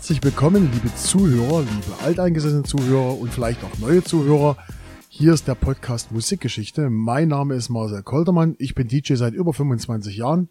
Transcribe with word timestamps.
herzlich 0.00 0.24
willkommen, 0.24 0.72
liebe 0.72 0.94
Zuhörer, 0.94 1.60
liebe 1.60 2.02
alteingesessene 2.02 2.62
Zuhörer 2.62 3.18
und 3.18 3.30
vielleicht 3.34 3.62
auch 3.62 3.78
neue 3.80 4.02
Zuhörer. 4.02 4.56
Hier 5.10 5.34
ist 5.34 5.46
der 5.46 5.54
Podcast 5.54 6.10
Musikgeschichte. 6.10 6.88
Mein 6.88 7.28
Name 7.28 7.54
ist 7.54 7.68
Marcel 7.68 8.02
Koltermann. 8.02 8.56
Ich 8.58 8.74
bin 8.74 8.88
DJ 8.88 9.16
seit 9.16 9.34
über 9.34 9.52
25 9.52 10.16
Jahren. 10.16 10.48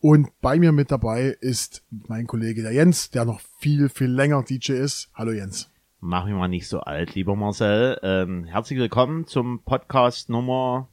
Und 0.00 0.28
bei 0.40 0.60
mir 0.60 0.70
mit 0.70 0.92
dabei 0.92 1.36
ist 1.40 1.82
mein 1.90 2.28
Kollege 2.28 2.62
der 2.62 2.70
Jens, 2.70 3.10
der 3.10 3.24
noch 3.24 3.40
viel, 3.58 3.88
viel 3.88 4.12
länger 4.12 4.44
DJ 4.44 4.74
ist. 4.74 5.10
Hallo 5.12 5.32
Jens. 5.32 5.68
Mach 5.98 6.24
mich 6.24 6.34
mal 6.34 6.46
nicht 6.46 6.68
so 6.68 6.78
alt, 6.78 7.16
lieber 7.16 7.34
Marcel. 7.34 7.98
Ähm, 8.04 8.44
herzlich 8.44 8.78
willkommen 8.78 9.26
zum 9.26 9.58
Podcast 9.64 10.30
Nummer 10.30 10.88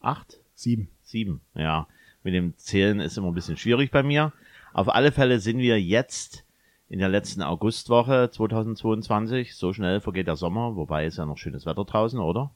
8? 0.00 0.40
Sieben. 0.54 0.88
Sieben, 1.02 1.42
ja. 1.54 1.88
Mit 2.22 2.32
dem 2.32 2.56
Zählen 2.56 3.00
ist 3.00 3.18
immer 3.18 3.28
ein 3.28 3.34
bisschen 3.34 3.58
schwierig 3.58 3.90
bei 3.90 4.02
mir. 4.02 4.32
Auf 4.72 4.88
alle 4.88 5.12
Fälle 5.12 5.40
sind 5.40 5.58
wir 5.58 5.78
jetzt 5.78 6.46
in 6.88 6.98
der 6.98 7.08
letzten 7.08 7.42
Augustwoche 7.42 8.30
2022. 8.32 9.54
So 9.54 9.72
schnell 9.72 10.00
vergeht 10.00 10.26
der 10.26 10.36
Sommer, 10.36 10.76
wobei 10.76 11.06
ist 11.06 11.18
ja 11.18 11.26
noch 11.26 11.38
schönes 11.38 11.66
Wetter 11.66 11.84
draußen, 11.84 12.18
oder? 12.18 12.52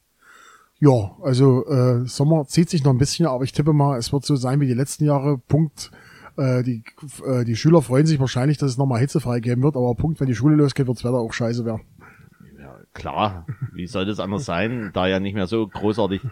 Ja, 0.81 1.17
also 1.23 1.65
äh, 1.67 2.07
Sommer 2.07 2.47
zieht 2.47 2.71
sich 2.71 2.83
noch 2.83 2.93
ein 2.93 2.99
bisschen, 2.99 3.27
aber 3.27 3.45
ich 3.45 3.53
tippe 3.53 3.73
mal, 3.73 3.99
es 3.99 4.13
wird 4.13 4.25
so 4.25 4.35
sein 4.37 4.61
wie 4.61 4.67
die 4.67 4.75
letzten 4.75 5.05
Jahre. 5.05 5.39
Punkt. 5.39 5.93
Äh, 6.37 6.63
die, 6.63 6.83
äh, 7.25 7.45
die 7.45 7.57
Schüler 7.57 7.83
freuen 7.83 8.07
sich 8.07 8.19
wahrscheinlich, 8.19 8.59
dass 8.59 8.71
es 8.71 8.79
nochmal 8.79 9.01
hitzefrei 9.01 9.41
geben 9.41 9.63
wird, 9.63 9.77
aber 9.77 9.95
Punkt, 9.95 10.19
wenn 10.19 10.27
die 10.27 10.35
Schule 10.35 10.57
losgeht, 10.57 10.87
wird 10.87 10.97
das 10.97 11.05
Wetter 11.05 11.19
auch 11.19 11.33
scheiße 11.33 11.65
werden. 11.65 11.83
Ja, 12.59 12.75
klar. 12.95 13.47
Wie 13.75 13.87
soll 13.87 14.07
das 14.07 14.19
anders 14.19 14.45
sein? 14.45 14.91
Da 14.95 15.07
ja 15.07 15.21
nicht 15.21 15.35
mehr 15.35 15.47
so 15.47 15.67
großartig 15.67 16.23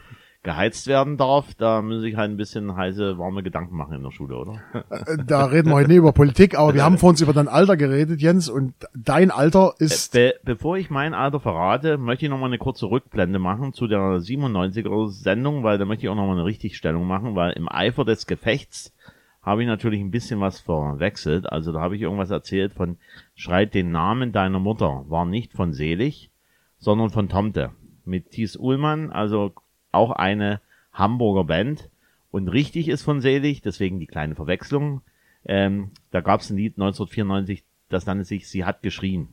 geheizt 0.43 0.87
werden 0.87 1.19
darf, 1.19 1.55
da 1.55 1.83
muss 1.83 2.03
ich 2.03 2.17
halt 2.17 2.31
ein 2.31 2.39
bisschen 2.39 2.75
heiße, 2.75 3.19
warme 3.19 3.43
Gedanken 3.43 3.77
machen 3.77 3.95
in 3.95 4.03
der 4.03 4.11
Schule, 4.11 4.37
oder? 4.37 4.61
Äh, 4.89 5.19
Da 5.27 5.45
reden 5.45 5.69
wir 5.69 5.75
heute 5.75 5.89
nicht 5.89 5.99
über 5.99 6.13
Politik, 6.13 6.59
aber 6.59 6.73
wir 6.75 6.83
haben 6.83 6.97
vor 6.97 7.11
uns 7.11 7.21
über 7.21 7.35
dein 7.35 7.49
Alter 7.49 7.77
geredet, 7.77 8.23
Jens, 8.23 8.49
und 8.49 8.73
dein 8.95 9.31
Alter 9.31 9.75
ist. 9.79 10.13
Be 10.13 10.35
bevor 10.43 10.79
ich 10.79 10.89
mein 10.89 11.13
Alter 11.13 11.41
verrate, 11.41 11.99
möchte 11.99 12.25
ich 12.25 12.31
noch 12.31 12.39
mal 12.39 12.47
eine 12.47 12.59
kurze 12.59 12.87
Rückblende 12.91 13.39
machen 13.39 13.75
zu 13.75 13.87
der 13.87 14.19
97er 14.21 15.11
Sendung, 15.11 15.63
weil 15.63 15.77
da 15.77 15.85
möchte 15.85 16.05
ich 16.07 16.09
auch 16.09 16.15
noch 16.15 16.27
mal 16.27 16.33
eine 16.33 16.45
Richtigstellung 16.47 17.07
machen, 17.07 17.35
weil 17.35 17.53
im 17.53 17.69
Eifer 17.69 18.07
des 18.07 18.27
Gefechts 18.27 18.95
habe 19.43 19.63
ich 19.63 19.69
natürlich 19.69 20.01
ein 20.01 20.11
bisschen 20.11 20.41
was 20.41 20.61
verwechselt. 20.61 21.51
Also 21.51 21.73
da 21.73 21.81
habe 21.81 21.97
ich 21.97 22.03
irgendwas 22.03 22.31
erzählt 22.31 22.73
von 22.73 22.97
Schreit 23.35 23.75
den 23.75 23.91
Namen 23.91 24.33
deiner 24.33 24.59
Mutter. 24.59 25.05
War 25.09 25.25
nicht 25.27 25.53
von 25.53 25.73
Selig, 25.73 26.31
sondern 26.79 27.11
von 27.11 27.29
Tomte. 27.29 27.71
Mit 28.05 28.31
Thies 28.31 28.57
Uhlmann, 28.57 29.11
also 29.11 29.53
auch 29.93 30.11
eine 30.11 30.61
Hamburger 30.93 31.45
Band. 31.45 31.89
Und 32.31 32.49
richtig 32.49 32.89
ist 32.89 33.03
von 33.03 33.21
Selig, 33.21 33.61
deswegen 33.63 33.99
die 33.99 34.07
kleine 34.07 34.35
Verwechslung. 34.35 35.03
Ähm, 35.45 35.91
da 36.11 36.21
gab 36.21 36.41
es 36.41 36.51
ein 36.51 36.57
Lied 36.57 36.75
1994, 36.75 37.65
das 37.89 38.07
nannte 38.07 38.25
sich 38.25 38.49
Sie 38.49 38.65
hat 38.65 38.83
geschrien. 38.83 39.29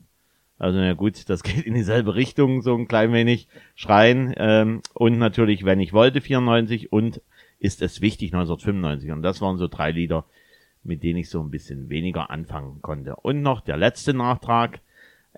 Also 0.58 0.80
na 0.80 0.94
gut, 0.94 1.30
das 1.30 1.44
geht 1.44 1.66
in 1.66 1.76
dieselbe 1.76 2.16
Richtung, 2.16 2.62
so 2.62 2.76
ein 2.76 2.88
klein 2.88 3.14
wenig 3.14 3.48
schreien. 3.76 4.34
Ähm, 4.38 4.82
und 4.94 5.18
natürlich, 5.18 5.66
wenn 5.66 5.80
ich 5.80 5.94
wollte, 5.94 6.22
94 6.22 6.92
und 6.92 7.22
ist 7.60 7.82
es 7.82 8.02
wichtig, 8.02 8.34
1995. 8.34 9.12
Und 9.12 9.22
das 9.22 9.42
waren 9.42 9.58
so 9.58 9.68
drei 9.68 9.92
Lieder, 9.92 10.26
mit 10.84 11.04
denen 11.04 11.20
ich 11.20 11.30
so 11.30 11.42
ein 11.42 11.52
bisschen 11.52 11.90
weniger 11.90 12.30
anfangen 12.30 12.82
konnte. 12.82 13.16
Und 13.18 13.42
noch 13.42 13.62
der 13.62 13.78
letzte 13.78 14.14
Nachtrag. 14.14 14.80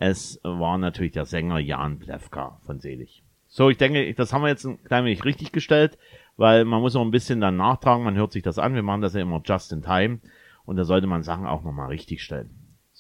Es 0.02 0.40
war 0.44 0.78
natürlich 0.78 1.12
der 1.12 1.26
Sänger 1.26 1.60
Jan 1.60 2.00
Plewka 2.00 2.62
von 2.66 2.80
Selig. 2.80 3.22
So, 3.52 3.70
ich 3.70 3.78
denke, 3.78 4.14
das 4.14 4.32
haben 4.32 4.44
wir 4.44 4.50
jetzt 4.50 4.66
ein 4.66 4.82
klein 4.84 5.06
wenig 5.06 5.26
richtig 5.26 5.52
gestellt, 5.52 5.98
weil 6.38 6.66
man 6.66 6.82
muss 6.82 6.96
auch 6.96 7.02
ein 7.02 7.12
bisschen 7.12 7.42
dann 7.42 7.58
nachtragen, 7.58 8.04
man 8.04 8.16
hört 8.16 8.32
sich 8.32 8.44
das 8.44 8.60
an, 8.60 8.76
wir 8.76 8.84
machen 8.84 9.02
das 9.02 9.16
ja 9.16 9.22
immer 9.22 9.42
just 9.44 9.74
in 9.74 9.82
time 9.82 10.20
und 10.66 10.78
da 10.78 10.84
sollte 10.86 11.08
man 11.08 11.24
Sachen 11.24 11.48
auch 11.48 11.64
nochmal 11.64 11.88
richtig 11.88 12.22
stellen. 12.24 12.52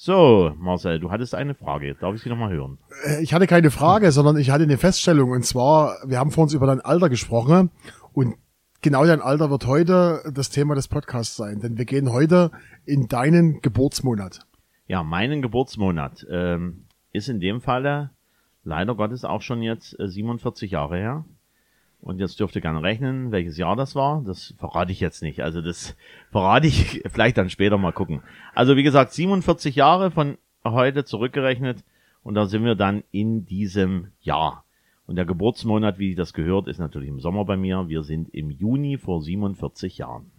So, 0.01 0.53
Marcel, 0.57 0.99
du 0.99 1.11
hattest 1.11 1.35
eine 1.35 1.53
Frage, 1.55 1.93
darf 1.93 2.15
ich 2.15 2.21
sie 2.21 2.29
nochmal 2.29 2.51
hören? 2.51 2.77
Äh, 3.05 3.21
Ich 3.21 3.33
hatte 3.33 3.47
keine 3.47 3.69
Frage, 3.69 4.11
sondern 4.11 4.37
ich 4.37 4.49
hatte 4.49 4.63
eine 4.63 4.77
Feststellung. 4.77 5.31
Und 5.31 5.45
zwar, 5.45 5.97
wir 6.05 6.17
haben 6.19 6.31
vor 6.31 6.43
uns 6.43 6.53
über 6.53 6.67
dein 6.67 6.79
Alter 6.79 7.09
gesprochen. 7.09 7.69
Und 8.13 8.35
genau 8.81 9.05
dein 9.05 9.19
Alter 9.19 9.49
wird 9.49 9.67
heute 9.67 10.23
das 10.33 10.49
Thema 10.51 10.73
des 10.73 10.87
Podcasts 10.87 11.35
sein. 11.35 11.59
Denn 11.59 11.77
wir 11.77 11.83
gehen 11.83 12.13
heute 12.13 12.49
in 12.85 13.09
deinen 13.09 13.59
Geburtsmonat. 13.59 14.47
Ja, 14.87 15.03
meinen 15.03 15.41
Geburtsmonat 15.41 16.25
ähm, 16.31 16.85
ist 17.11 17.27
in 17.27 17.41
dem 17.41 17.59
Falle 17.59 18.11
leider 18.63 18.95
Gottes 18.95 19.25
auch 19.25 19.41
schon 19.41 19.61
jetzt 19.61 19.99
äh, 19.99 20.07
47 20.07 20.71
Jahre 20.71 20.97
her. 20.97 21.25
Und 22.01 22.19
jetzt 22.19 22.39
dürft 22.39 22.55
ihr 22.55 22.61
gerne 22.61 22.81
rechnen, 22.81 23.31
welches 23.31 23.57
Jahr 23.57 23.75
das 23.75 23.93
war. 23.93 24.23
Das 24.25 24.53
verrate 24.57 24.91
ich 24.91 25.01
jetzt 25.01 25.21
nicht. 25.21 25.41
Also 25.41 25.61
das 25.61 25.95
verrate 26.31 26.67
ich 26.67 27.03
vielleicht 27.09 27.37
dann 27.37 27.49
später 27.49 27.77
mal 27.77 27.93
gucken. 27.93 28.21
Also 28.53 28.75
wie 28.75 28.83
gesagt, 28.83 29.13
47 29.13 29.75
Jahre 29.75 30.11
von 30.11 30.37
heute 30.63 31.03
zurückgerechnet. 31.03 31.83
Und 32.23 32.35
da 32.35 32.45
sind 32.45 32.63
wir 32.63 32.75
dann 32.75 33.03
in 33.11 33.45
diesem 33.45 34.11
Jahr. 34.21 34.65
Und 35.05 35.15
der 35.15 35.25
Geburtsmonat, 35.25 35.97
wie 35.97 36.15
das 36.15 36.33
gehört, 36.33 36.67
ist 36.67 36.79
natürlich 36.79 37.09
im 37.09 37.19
Sommer 37.19 37.43
bei 37.43 37.57
mir. 37.57 37.87
Wir 37.87 38.03
sind 38.03 38.29
im 38.33 38.51
Juni 38.51 38.97
vor 38.97 39.21
47 39.21 39.97
Jahren. 39.97 40.31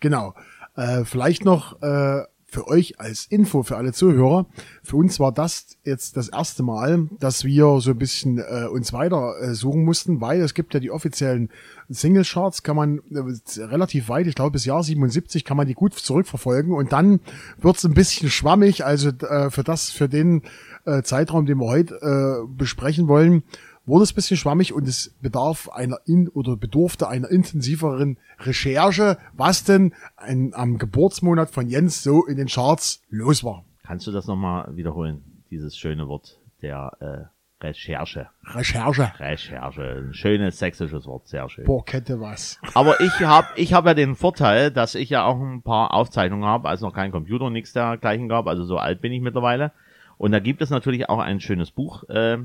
Genau. 0.00 0.34
Äh, 0.74 1.04
vielleicht 1.04 1.44
noch 1.44 1.80
äh, 1.82 2.24
für 2.50 2.66
euch 2.66 2.98
als 2.98 3.26
Info 3.26 3.62
für 3.62 3.76
alle 3.76 3.92
Zuhörer. 3.92 4.46
Für 4.82 4.96
uns 4.96 5.20
war 5.20 5.32
das 5.32 5.78
jetzt 5.84 6.16
das 6.16 6.28
erste 6.28 6.62
Mal, 6.62 7.08
dass 7.20 7.44
wir 7.44 7.80
so 7.80 7.92
ein 7.92 7.98
bisschen 7.98 8.38
äh, 8.38 8.66
uns 8.66 8.92
weiter 8.92 9.34
äh, 9.40 9.54
suchen 9.54 9.84
mussten, 9.84 10.20
weil 10.20 10.40
es 10.40 10.54
gibt 10.54 10.74
ja 10.74 10.80
die 10.80 10.90
offiziellen 10.90 11.48
Single-Charts, 11.88 12.62
kann 12.62 12.76
man 12.76 12.98
äh, 13.10 13.62
relativ 13.62 14.08
weit, 14.08 14.26
ich 14.26 14.34
glaube 14.34 14.52
bis 14.52 14.64
Jahr 14.64 14.82
77 14.82 15.44
kann 15.44 15.56
man 15.56 15.66
die 15.66 15.74
gut 15.74 15.94
zurückverfolgen 15.94 16.72
und 16.72 16.92
dann 16.92 17.20
wird's 17.58 17.84
ein 17.84 17.94
bisschen 17.94 18.30
schwammig. 18.30 18.84
Also 18.84 19.10
äh, 19.10 19.50
für 19.50 19.62
das, 19.62 19.90
für 19.90 20.08
den 20.08 20.42
äh, 20.84 21.02
Zeitraum, 21.02 21.46
den 21.46 21.58
wir 21.58 21.68
heute 21.68 21.94
äh, 22.02 22.46
besprechen 22.56 23.06
wollen, 23.06 23.44
wurde 23.86 24.04
es 24.04 24.12
ein 24.12 24.14
bisschen 24.14 24.36
schwammig 24.36 24.72
und 24.72 24.86
es 24.86 25.14
bedarf 25.20 25.68
einer 25.68 25.98
in 26.06 26.28
oder 26.28 26.56
bedurfte 26.56 27.08
einer 27.08 27.28
intensiveren 27.28 28.18
Recherche, 28.38 29.18
was 29.32 29.64
denn 29.64 29.94
ein, 30.16 30.52
am 30.54 30.78
Geburtsmonat 30.78 31.50
von 31.50 31.68
Jens 31.68 32.02
so 32.02 32.26
in 32.26 32.36
den 32.36 32.48
Charts 32.48 33.02
los 33.08 33.44
war. 33.44 33.64
Kannst 33.82 34.06
du 34.06 34.12
das 34.12 34.26
nochmal 34.26 34.76
wiederholen? 34.76 35.22
Dieses 35.50 35.76
schöne 35.76 36.06
Wort 36.06 36.38
der 36.62 36.92
äh, 37.00 37.64
Recherche. 37.64 38.28
Recherche. 38.44 39.12
Recherche. 39.18 39.82
Ein 39.82 40.14
schönes 40.14 40.58
sächsisches 40.58 41.06
Wort, 41.06 41.28
sehr 41.28 41.48
schön. 41.50 41.64
Boah, 41.64 41.84
kette 41.84 42.20
was. 42.20 42.58
Aber 42.74 43.00
ich 43.00 43.20
habe 43.20 43.48
ich 43.56 43.74
hab 43.74 43.84
ja 43.84 43.94
den 43.94 44.14
Vorteil, 44.14 44.70
dass 44.70 44.94
ich 44.94 45.10
ja 45.10 45.24
auch 45.24 45.38
ein 45.38 45.62
paar 45.62 45.92
Aufzeichnungen 45.92 46.46
habe, 46.46 46.68
als 46.68 46.80
noch 46.80 46.94
kein 46.94 47.12
Computer 47.12 47.46
und 47.46 47.52
nichts 47.52 47.72
dergleichen 47.72 48.28
gab. 48.28 48.46
Also 48.46 48.64
so 48.64 48.78
alt 48.78 49.02
bin 49.02 49.12
ich 49.12 49.20
mittlerweile. 49.20 49.72
Und 50.16 50.32
da 50.32 50.38
gibt 50.38 50.62
es 50.62 50.70
natürlich 50.70 51.08
auch 51.08 51.18
ein 51.18 51.40
schönes 51.40 51.70
Buch. 51.70 52.08
Äh, 52.08 52.38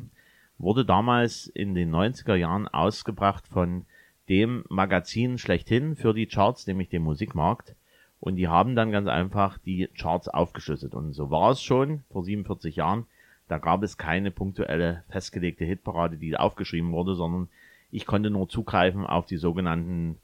wurde 0.57 0.85
damals 0.85 1.47
in 1.47 1.75
den 1.75 1.93
90er 1.93 2.35
Jahren 2.35 2.67
ausgebracht 2.67 3.47
von 3.47 3.85
dem 4.29 4.63
Magazin 4.69 5.37
schlechthin 5.37 5.95
für 5.95 6.13
die 6.13 6.25
Charts, 6.25 6.67
nämlich 6.67 6.89
dem 6.89 7.03
Musikmarkt. 7.03 7.75
Und 8.19 8.37
die 8.37 8.47
haben 8.47 8.75
dann 8.75 8.91
ganz 8.91 9.07
einfach 9.07 9.57
die 9.59 9.87
Charts 9.97 10.27
aufgeschlüsselt. 10.27 10.95
Und 10.95 11.13
so 11.13 11.29
war 11.29 11.51
es 11.51 11.61
schon 11.61 12.03
vor 12.09 12.23
47 12.23 12.77
Jahren. 12.77 13.05
Da 13.47 13.59
gab 13.59 13.83
es 13.83 13.97
keine 13.97 14.31
punktuelle 14.31 15.03
festgelegte 15.09 15.65
Hitparade, 15.65 16.17
die 16.17 16.35
aufgeschrieben 16.35 16.91
wurde, 16.91 17.13
sondern 17.13 17.49
ich 17.91 18.05
konnte 18.05 18.31
nur 18.31 18.49
zugreifen 18.49 19.05
auf 19.05 19.27
die 19.27 19.37
sogenannten 19.37 20.17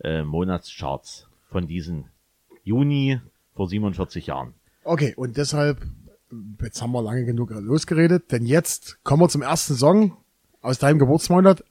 äh, 0.00 0.22
Monatscharts 0.22 1.28
von 1.48 1.66
diesen 1.66 2.10
Juni 2.62 3.20
vor 3.54 3.68
47 3.68 4.26
Jahren. 4.26 4.52
Okay, 4.84 5.14
und 5.16 5.36
deshalb, 5.36 5.80
jetzt 6.62 6.82
haben 6.82 6.92
wir 6.92 7.02
lange 7.02 7.24
genug 7.24 7.50
losgeredet, 7.50 8.32
denn 8.32 8.46
jetzt 8.46 9.02
kommen 9.04 9.22
wir 9.22 9.28
zum 9.28 9.42
ersten 9.42 9.74
Song 9.74 10.16
aus 10.60 10.78
deinem 10.78 10.98
Geburtsmonat. 10.98 11.64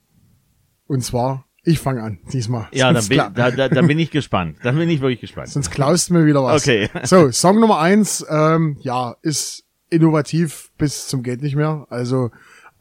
Und 0.88 1.04
zwar, 1.04 1.46
ich 1.64 1.80
fange 1.80 2.04
an, 2.04 2.20
diesmal. 2.32 2.68
Ja, 2.72 2.94
dann 2.94 3.08
bin, 3.08 3.18
da, 3.18 3.30
da, 3.30 3.70
da 3.70 3.82
bin 3.82 4.00
ich 4.00 4.12
gespannt. 4.12 4.58
Dann 4.64 4.78
bin 4.78 4.90
ich 4.90 5.02
wirklich 5.02 5.22
gespannt. 5.22 5.50
Sonst 5.50 5.72
klaust 5.72 6.10
du 6.10 6.14
mir 6.14 6.26
wieder 6.26 6.44
was. 6.44 6.62
Okay. 6.62 6.90
So, 7.04 7.32
Song 7.32 7.60
Nummer 7.60 7.80
eins, 7.80 8.26
ähm, 8.30 8.78
ja, 8.82 9.16
ist 9.22 9.66
innovativ 9.90 10.72
bis 10.78 11.08
zum 11.08 11.24
geht 11.24 11.42
nicht 11.42 11.56
mehr. 11.56 11.88
Also 11.90 12.32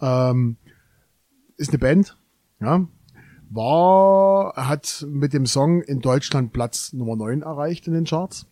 ähm, 0.01 0.57
ist 1.57 1.71
eine 1.71 1.79
Band, 1.79 2.17
ja, 2.61 2.87
war 3.51 4.55
hat 4.57 5.07
mit 5.09 5.33
dem 5.33 5.47
Song 5.47 5.83
in 5.83 6.01
Deutschland 6.01 6.53
Platz 6.53 6.93
Nummer 6.93 7.17
9 7.17 7.43
erreicht 7.43 7.87
in 7.87 7.95
den 7.95 8.05
Charts 8.05 8.47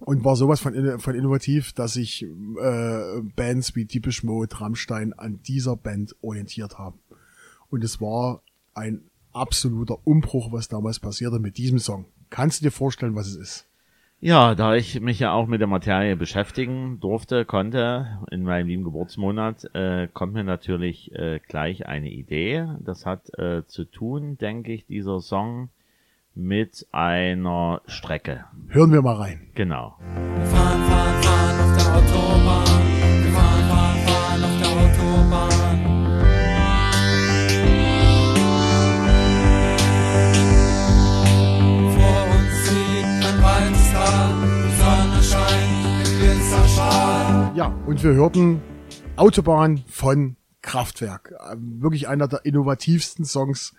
und 0.00 0.24
war 0.24 0.36
sowas 0.36 0.60
von, 0.60 0.98
von 0.98 1.14
innovativ, 1.14 1.72
dass 1.72 1.94
sich 1.94 2.22
äh, 2.22 3.20
Bands 3.36 3.76
wie 3.76 3.86
Typisch 3.86 4.24
Mode, 4.24 4.60
Rammstein 4.60 5.12
an 5.12 5.40
dieser 5.46 5.76
Band 5.76 6.16
orientiert 6.22 6.78
haben. 6.78 6.98
Und 7.70 7.84
es 7.84 8.00
war 8.00 8.42
ein 8.74 9.02
absoluter 9.32 9.98
Umbruch, 10.04 10.52
was 10.52 10.68
damals 10.68 10.98
passierte 10.98 11.38
mit 11.38 11.58
diesem 11.58 11.78
Song. 11.78 12.06
Kannst 12.30 12.60
du 12.60 12.64
dir 12.64 12.72
vorstellen, 12.72 13.14
was 13.14 13.28
es 13.28 13.36
ist? 13.36 13.66
Ja, 14.22 14.54
da 14.54 14.74
ich 14.74 15.00
mich 15.00 15.18
ja 15.18 15.32
auch 15.32 15.46
mit 15.46 15.62
der 15.62 15.66
Materie 15.66 16.14
beschäftigen 16.14 17.00
durfte, 17.00 17.46
konnte 17.46 18.18
in 18.30 18.42
meinem 18.42 18.66
lieben 18.66 18.84
Geburtsmonat, 18.84 19.74
äh, 19.74 20.08
kommt 20.12 20.34
mir 20.34 20.44
natürlich 20.44 21.10
äh, 21.14 21.40
gleich 21.48 21.86
eine 21.86 22.10
Idee. 22.10 22.68
Das 22.80 23.06
hat 23.06 23.30
äh, 23.38 23.64
zu 23.66 23.84
tun, 23.84 24.36
denke 24.36 24.74
ich, 24.74 24.84
dieser 24.84 25.20
Song 25.20 25.70
mit 26.40 26.86
einer 26.90 27.82
Strecke. 27.86 28.46
Hören 28.68 28.92
wir 28.92 29.02
mal 29.02 29.16
rein. 29.16 29.48
Genau. 29.54 29.96
Wir 30.00 30.46
fahren, 30.46 30.82
fahren, 30.84 31.22
fahren 31.22 31.60
auf 31.60 31.76
der 31.76 31.94
Autobahn. 31.94 32.70
Ja, 47.54 47.66
und 47.84 48.02
wir 48.02 48.12
hörten 48.12 48.62
Autobahn 49.16 49.82
von 49.88 50.36
Kraftwerk. 50.62 51.32
Äh, 51.32 51.56
wirklich 51.58 52.08
einer 52.08 52.28
der 52.28 52.44
innovativsten 52.44 53.24
Songs, 53.24 53.74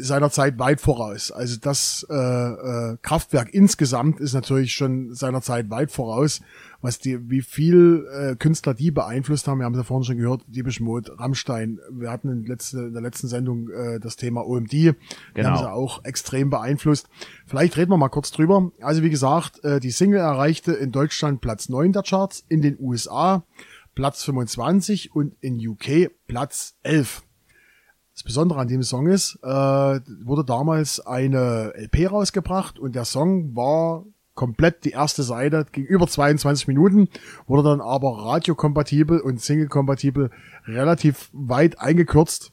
seiner 0.00 0.30
Zeit 0.30 0.58
weit 0.58 0.80
voraus. 0.80 1.30
Also 1.30 1.56
das 1.60 2.06
äh, 2.10 2.14
äh, 2.14 2.96
Kraftwerk 3.00 3.54
insgesamt 3.54 4.20
ist 4.20 4.34
natürlich 4.34 4.74
schon 4.74 5.14
seiner 5.14 5.40
Zeit 5.40 5.70
weit 5.70 5.90
voraus, 5.90 6.42
was 6.82 6.98
die, 6.98 7.30
wie 7.30 7.40
viel 7.40 8.06
äh, 8.12 8.36
Künstler 8.36 8.74
die 8.74 8.90
beeinflusst 8.90 9.48
haben. 9.48 9.60
Wir 9.60 9.64
haben 9.64 9.72
es 9.72 9.78
ja 9.78 9.84
vorhin 9.84 10.04
schon 10.04 10.18
gehört, 10.18 10.42
Diebisch 10.46 10.80
Mode, 10.80 11.18
Rammstein. 11.18 11.80
Wir 11.90 12.10
hatten 12.10 12.28
in, 12.28 12.44
letzte, 12.44 12.80
in 12.80 12.92
der 12.92 13.00
letzten 13.00 13.28
Sendung 13.28 13.70
äh, 13.70 13.98
das 13.98 14.16
Thema 14.16 14.46
OMD. 14.46 14.72
Die 14.72 14.94
genau. 15.32 15.48
haben 15.48 15.58
sie 15.58 15.72
auch 15.72 16.04
extrem 16.04 16.50
beeinflusst. 16.50 17.08
Vielleicht 17.46 17.76
reden 17.78 17.90
wir 17.90 17.96
mal 17.96 18.08
kurz 18.10 18.30
drüber. 18.30 18.70
Also 18.82 19.02
wie 19.02 19.10
gesagt, 19.10 19.64
äh, 19.64 19.80
die 19.80 19.90
Single 19.90 20.20
erreichte 20.20 20.72
in 20.72 20.92
Deutschland 20.92 21.40
Platz 21.40 21.70
9 21.70 21.92
der 21.92 22.02
Charts, 22.02 22.44
in 22.48 22.60
den 22.60 22.76
USA 22.78 23.42
Platz 23.94 24.22
25 24.22 25.14
und 25.14 25.34
in 25.40 25.58
UK 25.66 26.10
Platz 26.26 26.76
11. 26.82 27.22
Das 28.18 28.24
Besondere 28.24 28.58
an 28.58 28.66
dem 28.66 28.82
Song 28.82 29.06
ist, 29.06 29.38
äh, 29.44 29.46
wurde 29.46 30.44
damals 30.44 30.98
eine 30.98 31.72
LP 31.76 32.10
rausgebracht 32.10 32.76
und 32.76 32.96
der 32.96 33.04
Song 33.04 33.54
war 33.54 34.06
komplett 34.34 34.84
die 34.84 34.90
erste 34.90 35.22
Seite, 35.22 35.64
ging 35.70 35.84
über 35.84 36.08
22 36.08 36.66
Minuten, 36.66 37.10
wurde 37.46 37.68
dann 37.68 37.80
aber 37.80 38.18
radiokompatibel 38.18 39.20
und 39.20 39.40
Single-kompatibel 39.40 40.32
relativ 40.66 41.30
weit 41.32 41.78
eingekürzt, 41.78 42.52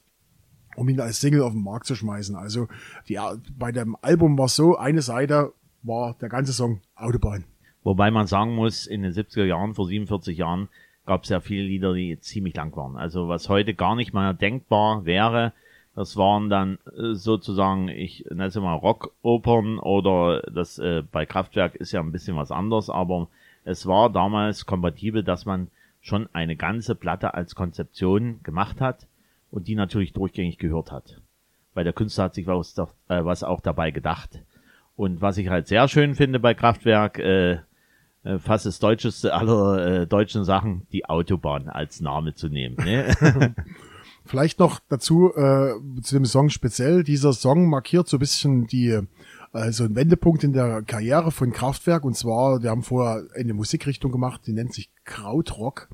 um 0.76 0.88
ihn 0.88 1.00
als 1.00 1.20
Single 1.20 1.42
auf 1.42 1.54
den 1.54 1.64
Markt 1.64 1.88
zu 1.88 1.96
schmeißen. 1.96 2.36
Also 2.36 2.68
die, 3.10 3.18
bei 3.58 3.72
dem 3.72 3.98
Album 4.04 4.38
war 4.38 4.50
so, 4.50 4.78
eine 4.78 5.02
Seite 5.02 5.52
war 5.82 6.14
der 6.22 6.30
ganze 6.30 6.54
Song 6.54 6.82
Autobahn. 6.94 7.44
Wobei 7.84 8.12
man 8.12 8.28
sagen 8.28 8.54
muss, 8.54 8.86
in 8.86 9.02
den 9.02 9.14
70er 9.14 9.46
Jahren, 9.46 9.74
vor 9.74 9.88
47 9.88 10.38
Jahren, 10.38 10.70
gab 11.06 11.24
es 11.24 11.30
ja 11.30 11.40
viele 11.40 11.64
Lieder, 11.64 11.94
die 11.94 12.20
ziemlich 12.20 12.56
lang 12.56 12.76
waren. 12.76 12.98
Also 12.98 13.28
was 13.28 13.50
heute 13.50 13.74
gar 13.74 13.96
nicht 13.96 14.14
mal 14.14 14.34
denkbar 14.34 15.06
wäre, 15.06 15.54
das 15.96 16.18
waren 16.18 16.50
dann 16.50 16.78
äh, 16.98 17.14
sozusagen, 17.14 17.88
ich 17.88 18.26
nenne 18.30 18.46
es 18.46 18.56
mal 18.56 18.74
Rockopern 18.74 19.80
oder 19.80 20.42
das 20.42 20.78
äh, 20.78 21.04
bei 21.10 21.26
Kraftwerk 21.26 21.76
ist 21.76 21.94
ja 21.94 22.02
ein 22.02 22.12
bisschen 22.12 22.36
was 22.36 22.52
anderes, 22.52 22.90
aber 22.90 23.30
es 23.64 23.88
war 23.88 24.12
damals 24.12 24.66
kompatibel, 24.66 25.24
dass 25.24 25.46
man 25.46 25.70
schon 26.02 26.28
eine 26.34 26.56
ganze 26.56 26.96
Platte 26.96 27.34
als 27.34 27.56
Konzeption 27.56 28.42
gemacht 28.44 28.82
hat 28.82 29.08
und 29.52 29.68
die 29.68 29.76
natürlich 29.76 30.14
durchgängig 30.14 30.58
gehört 30.58 30.92
hat. 30.92 31.22
Weil 31.74 31.84
der 31.86 31.94
Künstler 31.94 32.26
hat 32.26 32.36
sich 32.36 32.46
was, 32.46 32.78
äh, 32.78 33.24
was 33.24 33.44
auch 33.44 33.62
dabei 33.62 33.92
gedacht. 33.92 34.42
Und 34.98 35.22
was 35.22 35.38
ich 35.38 35.50
halt 35.50 35.68
sehr 35.68 35.88
schön 35.88 36.16
finde 36.16 36.40
bei 36.40 36.54
Kraftwerk, 36.54 37.20
äh, 37.20 37.60
äh, 38.26 38.40
fast 38.40 38.66
das 38.66 38.80
deutscheste 38.80 39.34
aller 39.34 40.02
äh, 40.02 40.08
deutschen 40.08 40.44
Sachen, 40.44 40.88
die 40.92 41.06
Autobahn 41.06 41.70
als 41.70 42.02
Name 42.02 42.36
zu 42.36 42.50
nehmen. 42.50 42.76
Ne? 42.78 43.16
Vielleicht 44.26 44.60
noch 44.60 44.80
dazu 44.90 45.32
äh, 45.36 45.74
zu 46.02 46.16
dem 46.16 46.26
Song 46.26 46.50
speziell. 46.50 47.04
Dieser 47.04 47.32
Song 47.32 47.70
markiert 47.70 48.08
so 48.08 48.18
ein 48.18 48.20
bisschen 48.20 48.68
die 48.68 49.00
also 49.56 49.86
ein 49.86 49.96
Wendepunkt 49.96 50.44
in 50.44 50.52
der 50.52 50.82
Karriere 50.82 51.32
von 51.32 51.54
Kraftwerk 51.54 52.04
und 52.04 52.18
zwar, 52.18 52.62
wir 52.62 52.70
haben 52.72 52.84
vorher 52.84 53.24
eine 53.36 53.54
Musikrichtung 53.54 54.12
gemacht, 54.12 54.42
die 54.46 54.52
nennt 54.52 54.74
sich 54.74 54.90
Krautrock. 55.06 55.88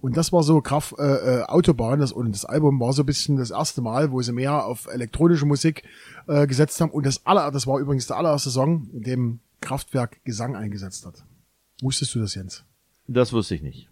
Und 0.00 0.16
das 0.16 0.32
war 0.32 0.44
so 0.44 0.60
Kraft, 0.60 0.94
äh, 0.98 1.40
äh, 1.40 1.42
Autobahn, 1.42 1.98
das, 1.98 2.12
und 2.12 2.32
das 2.32 2.44
Album 2.44 2.78
war 2.78 2.92
so 2.92 3.02
ein 3.02 3.06
bisschen 3.06 3.36
das 3.36 3.50
erste 3.50 3.82
Mal, 3.82 4.12
wo 4.12 4.22
sie 4.22 4.32
mehr 4.32 4.64
auf 4.64 4.86
elektronische 4.86 5.44
Musik 5.44 5.82
äh, 6.28 6.46
gesetzt 6.46 6.80
haben. 6.80 6.90
Und 6.90 7.04
das 7.04 7.26
aller, 7.26 7.50
das 7.50 7.66
war 7.66 7.80
übrigens 7.80 8.06
der 8.06 8.16
allererste 8.16 8.50
Song, 8.50 8.88
in 8.92 9.02
dem 9.02 9.40
Kraftwerk 9.60 10.24
Gesang 10.24 10.54
eingesetzt 10.54 11.04
hat. 11.04 11.24
Wusstest 11.82 12.14
du 12.14 12.20
das, 12.20 12.34
Jens? 12.34 12.64
Das 13.06 13.32
wusste 13.32 13.54
ich 13.54 13.62
nicht. 13.62 13.88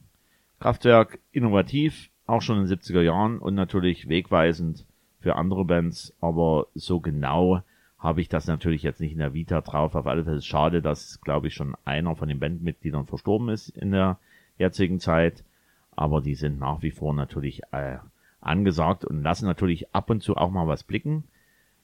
Kraftwerk 0.61 1.19
innovativ, 1.32 2.11
auch 2.26 2.43
schon 2.43 2.61
in 2.61 2.67
den 2.67 2.79
70er 2.79 3.00
Jahren 3.00 3.38
und 3.38 3.55
natürlich 3.55 4.08
wegweisend 4.08 4.85
für 5.20 5.37
andere 5.37 5.64
Bands, 5.64 6.14
aber 6.20 6.67
so 6.75 7.00
genau 7.00 7.62
habe 7.99 8.20
ich 8.20 8.29
das 8.29 8.46
natürlich 8.46 8.82
jetzt 8.82 9.00
nicht 9.00 9.12
in 9.12 9.19
der 9.19 9.35
Vita 9.35 9.61
drauf. 9.61 9.94
Auf 9.94 10.06
alle 10.06 10.25
Fälle 10.25 10.37
ist 10.37 10.46
schade, 10.46 10.81
dass, 10.82 11.20
glaube 11.20 11.49
ich, 11.49 11.55
schon 11.55 11.75
einer 11.85 12.14
von 12.14 12.29
den 12.29 12.38
Bandmitgliedern 12.38 13.06
verstorben 13.06 13.49
ist 13.49 13.70
in 13.70 13.90
der 13.90 14.19
jetzigen 14.56 15.00
Zeit. 15.00 15.44
Aber 15.96 16.20
die 16.20 16.37
sind 16.37 16.61
nach 16.61 16.82
wie 16.82 16.93
vor 16.93 17.12
natürlich 17.12 17.62
äh, 17.73 17.99
angesagt 18.40 19.05
und 19.05 19.23
lassen 19.23 19.46
natürlich 19.46 19.93
ab 19.94 20.11
und 20.11 20.23
zu 20.23 20.37
auch 20.37 20.50
mal 20.50 20.69
was 20.69 20.85
blicken. 20.85 21.25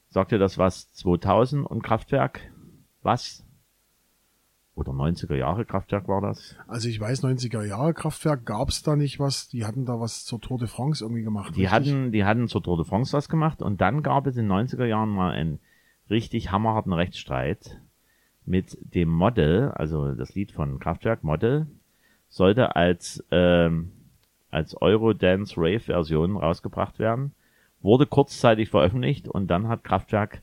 Sagt 0.09 0.31
ihr 0.31 0.39
das 0.39 0.57
was? 0.57 0.91
2000 0.93 1.65
und 1.65 1.83
Kraftwerk? 1.83 2.39
Was? 3.01 3.44
Oder 4.75 4.91
90er 4.91 5.35
Jahre 5.35 5.65
Kraftwerk 5.65 6.07
war 6.07 6.21
das? 6.21 6.55
Also 6.67 6.89
ich 6.89 6.99
weiß, 6.99 7.23
90er 7.23 7.63
Jahre 7.63 7.93
Kraftwerk 7.93 8.45
gab 8.45 8.69
es 8.69 8.83
da 8.83 8.95
nicht 8.95 9.19
was, 9.19 9.47
die 9.47 9.65
hatten 9.65 9.85
da 9.85 9.99
was 9.99 10.25
zur 10.25 10.41
Tour 10.41 10.59
de 10.59 10.67
France 10.67 11.03
irgendwie 11.03 11.23
gemacht. 11.23 11.55
Die 11.55 11.69
hatten, 11.69 12.11
die 12.11 12.25
hatten 12.25 12.47
zur 12.47 12.61
Tour 12.61 12.77
de 12.77 12.85
France 12.85 13.13
was 13.13 13.29
gemacht 13.29 13.61
und 13.61 13.81
dann 13.81 14.03
gab 14.03 14.27
es 14.27 14.37
in 14.37 14.51
90er 14.51 14.85
Jahren 14.85 15.09
mal 15.09 15.31
einen 15.31 15.59
richtig 16.09 16.51
hammerharten 16.51 16.93
Rechtsstreit 16.93 17.81
mit 18.45 18.77
dem 18.81 19.09
Model, 19.09 19.71
also 19.71 20.13
das 20.13 20.35
Lied 20.35 20.51
von 20.51 20.79
Kraftwerk 20.79 21.23
Model, 21.23 21.67
sollte 22.27 22.75
als, 22.75 23.23
ähm, 23.31 23.91
als 24.51 24.79
Eurodance 24.81 25.55
Rave 25.57 25.79
Version 25.79 26.37
rausgebracht 26.37 26.99
werden, 26.99 27.33
wurde 27.81 28.05
kurzzeitig 28.05 28.69
veröffentlicht 28.69 29.27
und 29.27 29.47
dann 29.47 29.67
hat 29.67 29.83
Kraftwerk 29.83 30.41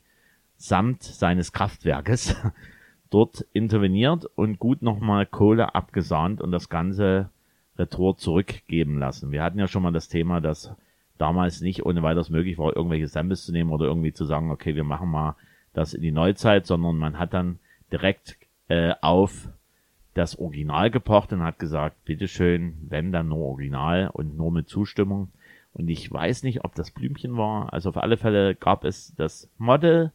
samt 0.57 1.03
seines 1.03 1.53
Kraftwerkes 1.53 2.37
dort 3.13 3.47
interveniert 3.53 4.27
und 4.35 4.59
gut 4.59 4.83
nochmal 4.83 5.27
Kohle 5.27 5.75
abgesahnt 5.75 6.41
und 6.41 6.51
das 6.53 6.69
ganze 6.69 7.31
Retour 7.79 8.17
zurückgeben 8.17 8.99
lassen. 8.99 9.33
Wir 9.33 9.43
hatten 9.43 9.59
ja 9.59 9.69
schon 9.69 9.83
mal 9.83 9.93
das 9.93 10.09
Thema, 10.09 10.41
dass 10.41 10.75
damals 11.19 11.61
nicht 11.61 11.85
ohne 11.85 12.03
weiteres 12.03 12.31
möglich 12.31 12.59
war, 12.59 12.75
irgendwelche 12.75 13.09
Samples 13.09 13.45
zu 13.45 13.53
nehmen 13.53 13.71
oder 13.71 13.87
irgendwie 13.87 14.13
zu 14.13 14.25
sagen, 14.25 14.51
okay, 14.51 14.75
wir 14.75 14.85
machen 14.85 15.11
mal 15.11 15.37
das 15.73 15.95
in 15.95 16.03
die 16.03 16.13
Neuzeit, 16.13 16.67
sondern 16.67 16.97
man 16.97 17.19
hat 17.19 17.35
dann 17.35 17.59
direkt 17.93 18.37
äh, 18.69 18.95
auf 19.01 19.49
das 20.15 20.39
Original 20.39 20.91
gepocht 20.91 21.33
und 21.33 21.43
hat 21.43 21.59
gesagt, 21.59 22.05
bitteschön, 22.05 22.77
wenn 22.89 23.13
dann 23.13 23.29
nur 23.29 23.39
Original 23.39 24.11
und 24.13 24.37
nur 24.37 24.53
mit 24.53 24.69
Zustimmung. 24.69 25.29
Und 25.73 25.89
ich 25.89 26.11
weiß 26.13 26.43
nicht, 26.43 26.65
ob 26.65 26.75
das 26.75 26.91
Blümchen 26.91 27.37
war. 27.37 27.73
Also 27.73 27.89
auf 27.91 27.97
alle 27.97 28.19
Fälle 28.19 28.55
gab 28.55 28.85
es 28.85 29.15
das 29.17 29.49
Model 29.57 30.13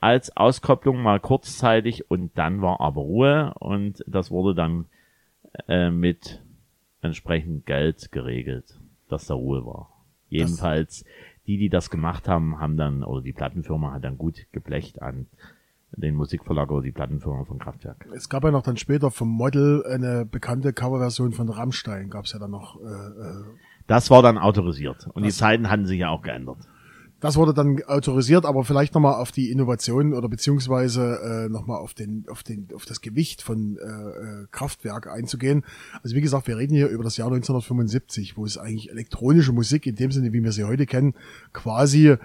als 0.00 0.36
Auskopplung 0.36 1.02
mal 1.02 1.20
kurzzeitig 1.20 2.10
und 2.10 2.36
dann 2.36 2.62
war 2.62 2.80
aber 2.80 3.02
Ruhe 3.02 3.54
und 3.58 4.02
das 4.06 4.30
wurde 4.30 4.54
dann 4.54 4.86
äh, 5.68 5.90
mit 5.90 6.42
entsprechend 7.02 7.66
Geld 7.66 8.12
geregelt, 8.12 8.78
dass 9.08 9.26
da 9.26 9.34
Ruhe 9.34 9.64
war. 9.64 10.04
Jedenfalls 10.28 11.04
die, 11.46 11.58
die 11.58 11.68
das 11.68 11.90
gemacht 11.90 12.28
haben, 12.28 12.60
haben 12.60 12.76
dann, 12.76 13.02
oder 13.02 13.22
die 13.22 13.32
Plattenfirma 13.32 13.92
hat 13.92 14.04
dann 14.04 14.18
gut 14.18 14.46
geblecht 14.52 15.02
an 15.02 15.26
den 15.92 16.14
Musikverlag 16.14 16.70
oder 16.70 16.82
die 16.82 16.92
Plattenfirma 16.92 17.44
von 17.44 17.58
Kraftwerk. 17.58 18.06
Es 18.14 18.28
gab 18.28 18.44
ja 18.44 18.52
noch 18.52 18.62
dann 18.62 18.76
später 18.76 19.10
vom 19.10 19.28
Model 19.28 19.84
eine 19.84 20.24
bekannte 20.24 20.72
Coverversion 20.72 21.32
von 21.32 21.48
Rammstein, 21.48 22.08
gab 22.08 22.26
es 22.26 22.32
ja 22.32 22.38
dann 22.38 22.52
noch. 22.52 22.80
Äh, 22.80 22.84
äh 22.84 23.44
das 23.88 24.10
war 24.10 24.22
dann 24.22 24.38
autorisiert 24.38 25.08
und 25.12 25.24
die 25.24 25.32
Zeiten 25.32 25.68
hatten 25.68 25.86
sich 25.86 25.98
ja 25.98 26.10
auch 26.10 26.22
geändert. 26.22 26.58
Das 27.20 27.36
wurde 27.36 27.52
dann 27.52 27.82
autorisiert, 27.84 28.46
aber 28.46 28.64
vielleicht 28.64 28.94
nochmal 28.94 29.14
auf 29.14 29.30
die 29.30 29.50
Innovation 29.50 30.14
oder 30.14 30.28
beziehungsweise 30.28 31.20
äh, 31.22 31.48
nochmal 31.50 31.78
auf 31.78 31.92
den, 31.92 32.24
auf 32.28 32.42
den, 32.42 32.68
auf 32.74 32.86
das 32.86 33.02
Gewicht 33.02 33.42
von 33.42 33.76
äh, 33.76 33.82
äh, 33.82 34.46
Kraftwerk 34.50 35.06
einzugehen. 35.06 35.64
Also 36.02 36.16
wie 36.16 36.22
gesagt, 36.22 36.48
wir 36.48 36.56
reden 36.56 36.74
hier 36.74 36.88
über 36.88 37.04
das 37.04 37.18
Jahr 37.18 37.28
1975, 37.28 38.38
wo 38.38 38.46
es 38.46 38.56
eigentlich 38.56 38.90
elektronische 38.90 39.52
Musik 39.52 39.86
in 39.86 39.96
dem 39.96 40.10
Sinne, 40.10 40.32
wie 40.32 40.42
wir 40.42 40.52
sie 40.52 40.64
heute 40.64 40.86
kennen, 40.86 41.14
quasi 41.52 42.16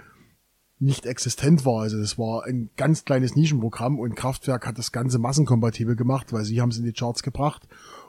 nicht 0.78 1.04
existent 1.04 1.64
war. 1.66 1.82
Also 1.82 1.98
das 1.98 2.18
war 2.18 2.44
ein 2.44 2.70
ganz 2.76 3.04
kleines 3.04 3.36
Nischenprogramm 3.36 3.98
und 3.98 4.14
Kraftwerk 4.14 4.66
hat 4.66 4.78
das 4.78 4.92
Ganze 4.92 5.18
massenkompatibel 5.18 5.96
gemacht, 5.96 6.32
weil 6.32 6.44
sie 6.44 6.60
haben 6.60 6.70
es 6.70 6.78
in 6.78 6.84
die 6.84 6.92
Charts 6.92 7.22
gebracht. 7.22 7.68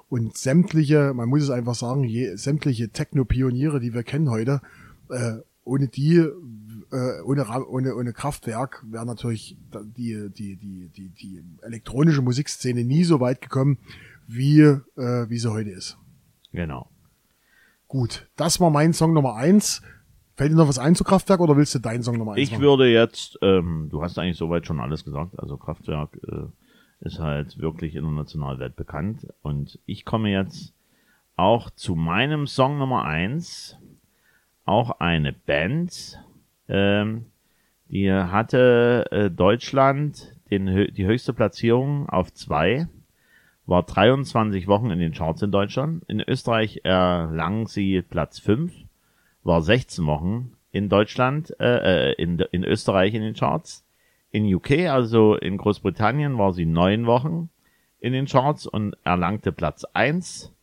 Und 0.10 0.38
sämtliche, 0.38 1.14
man 1.14 1.28
muss 1.28 1.44
es 1.44 1.50
einfach 1.50 1.76
sagen, 1.76 2.06
je, 2.06 2.36
sämtliche 2.36 2.90
Techno-Pioniere, 2.90 3.82
die 3.82 3.94
wir 3.94 4.04
kennen 4.04 4.30
heute, 4.30 4.62
äh, 5.10 5.40
ohne 5.66 5.90
die 5.90 6.26
äh, 6.92 7.22
ohne, 7.22 7.46
ohne, 7.68 7.96
ohne 7.96 8.14
Kraftwerk 8.14 8.84
wäre 8.90 9.06
natürlich 9.06 9.58
die, 9.72 10.30
die, 10.30 10.56
die, 10.56 10.90
die, 10.90 11.10
die 11.10 11.44
elektronische 11.62 12.22
Musikszene 12.22 12.84
nie 12.84 13.04
so 13.04 13.20
weit 13.20 13.42
gekommen, 13.42 13.78
wie, 14.28 14.62
äh, 14.62 15.30
wie 15.30 15.38
sie 15.38 15.52
heute 15.52 15.70
ist. 15.72 15.98
Genau. 16.52 16.90
Gut, 17.88 18.28
das 18.36 18.60
war 18.60 18.70
mein 18.70 18.94
Song 18.94 19.14
Nummer 19.14 19.36
eins. 19.36 19.82
Fällt 20.36 20.52
dir 20.52 20.56
noch 20.56 20.68
was 20.68 20.78
ein 20.80 20.94
zu 20.96 21.04
Kraftwerk 21.04 21.40
oder 21.40 21.58
willst 21.58 21.74
du 21.74 21.80
deinen 21.80 22.04
Song 22.04 22.18
Nummer 22.18 22.34
eins 22.34 22.42
Ich 22.42 22.52
machen? 22.52 22.62
würde 22.62 22.88
jetzt, 22.92 23.40
ähm, 23.42 23.88
du 23.90 24.04
hast 24.04 24.18
eigentlich 24.20 24.38
soweit 24.38 24.66
schon 24.68 24.80
alles 24.80 25.04
gesagt, 25.04 25.40
also 25.40 25.58
Kraftwerk 25.58 26.20
äh, 26.28 26.46
ist 27.00 27.20
halt 27.20 27.58
wirklich 27.60 27.96
international 27.96 28.60
weltbekannt 28.60 29.28
und 29.42 29.80
ich 29.86 30.06
komme 30.06 30.30
jetzt 30.30 30.74
auch 31.36 31.70
zu 31.72 31.96
meinem 31.96 32.48
Song 32.48 32.78
Nummer 32.78 33.04
eins, 33.06 33.78
auch 34.66 35.00
eine 35.00 35.32
Band, 35.34 36.20
ähm, 36.68 37.26
die 37.90 38.12
hatte 38.12 39.08
äh, 39.12 39.30
Deutschland 39.32 40.36
den, 40.52 40.94
die 40.94 41.06
höchste 41.06 41.34
Platzierung 41.34 42.10
auf 42.10 42.34
zwei, 42.34 42.88
war 43.66 43.84
23 43.84 44.68
Wochen 44.68 44.92
in 44.92 45.00
den 45.00 45.14
Charts 45.14 45.42
in 45.42 45.52
Deutschland. 45.52 46.04
In 46.08 46.22
Österreich 46.22 46.82
erlang 46.84 47.68
sie 47.68 48.02
Platz 48.02 48.40
5, 48.40 48.74
war 49.44 49.62
16 49.62 50.06
Wochen 50.06 50.54
in 50.72 50.90
Deutschland, 50.90 51.54
äh, 51.60 52.12
äh, 52.12 52.14
in, 52.14 52.40
in 52.52 52.64
Österreich 52.64 53.14
in 53.14 53.22
den 53.22 53.36
Charts. 53.36 53.86
In 54.32 54.54
UK, 54.54 54.88
also 54.90 55.36
in 55.36 55.58
Großbritannien, 55.58 56.38
war 56.38 56.54
sie 56.54 56.66
neun 56.66 57.06
Wochen 57.06 57.50
in 58.00 58.14
den 58.14 58.26
Charts 58.26 58.68
und 58.68 58.96
erlangte 59.04 59.52
Platz 59.52 59.86
1. 59.94 60.54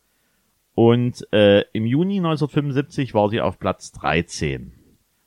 Und 0.73 1.27
äh, 1.31 1.61
im 1.73 1.85
Juni 1.85 2.17
1975 2.17 3.13
war 3.13 3.29
sie 3.29 3.41
auf 3.41 3.59
Platz 3.59 3.91
13. 3.93 4.74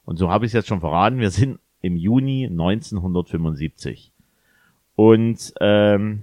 Und 0.08 0.16
so 0.16 0.30
habe 0.30 0.46
ich 0.46 0.50
es 0.50 0.54
jetzt 0.54 0.68
schon 0.68 0.80
verraten, 0.80 1.18
wir 1.18 1.28
sind 1.28 1.60
im 1.82 1.94
Juni 1.94 2.46
1975. 2.46 4.10
Und 4.96 5.52
ähm, 5.60 6.22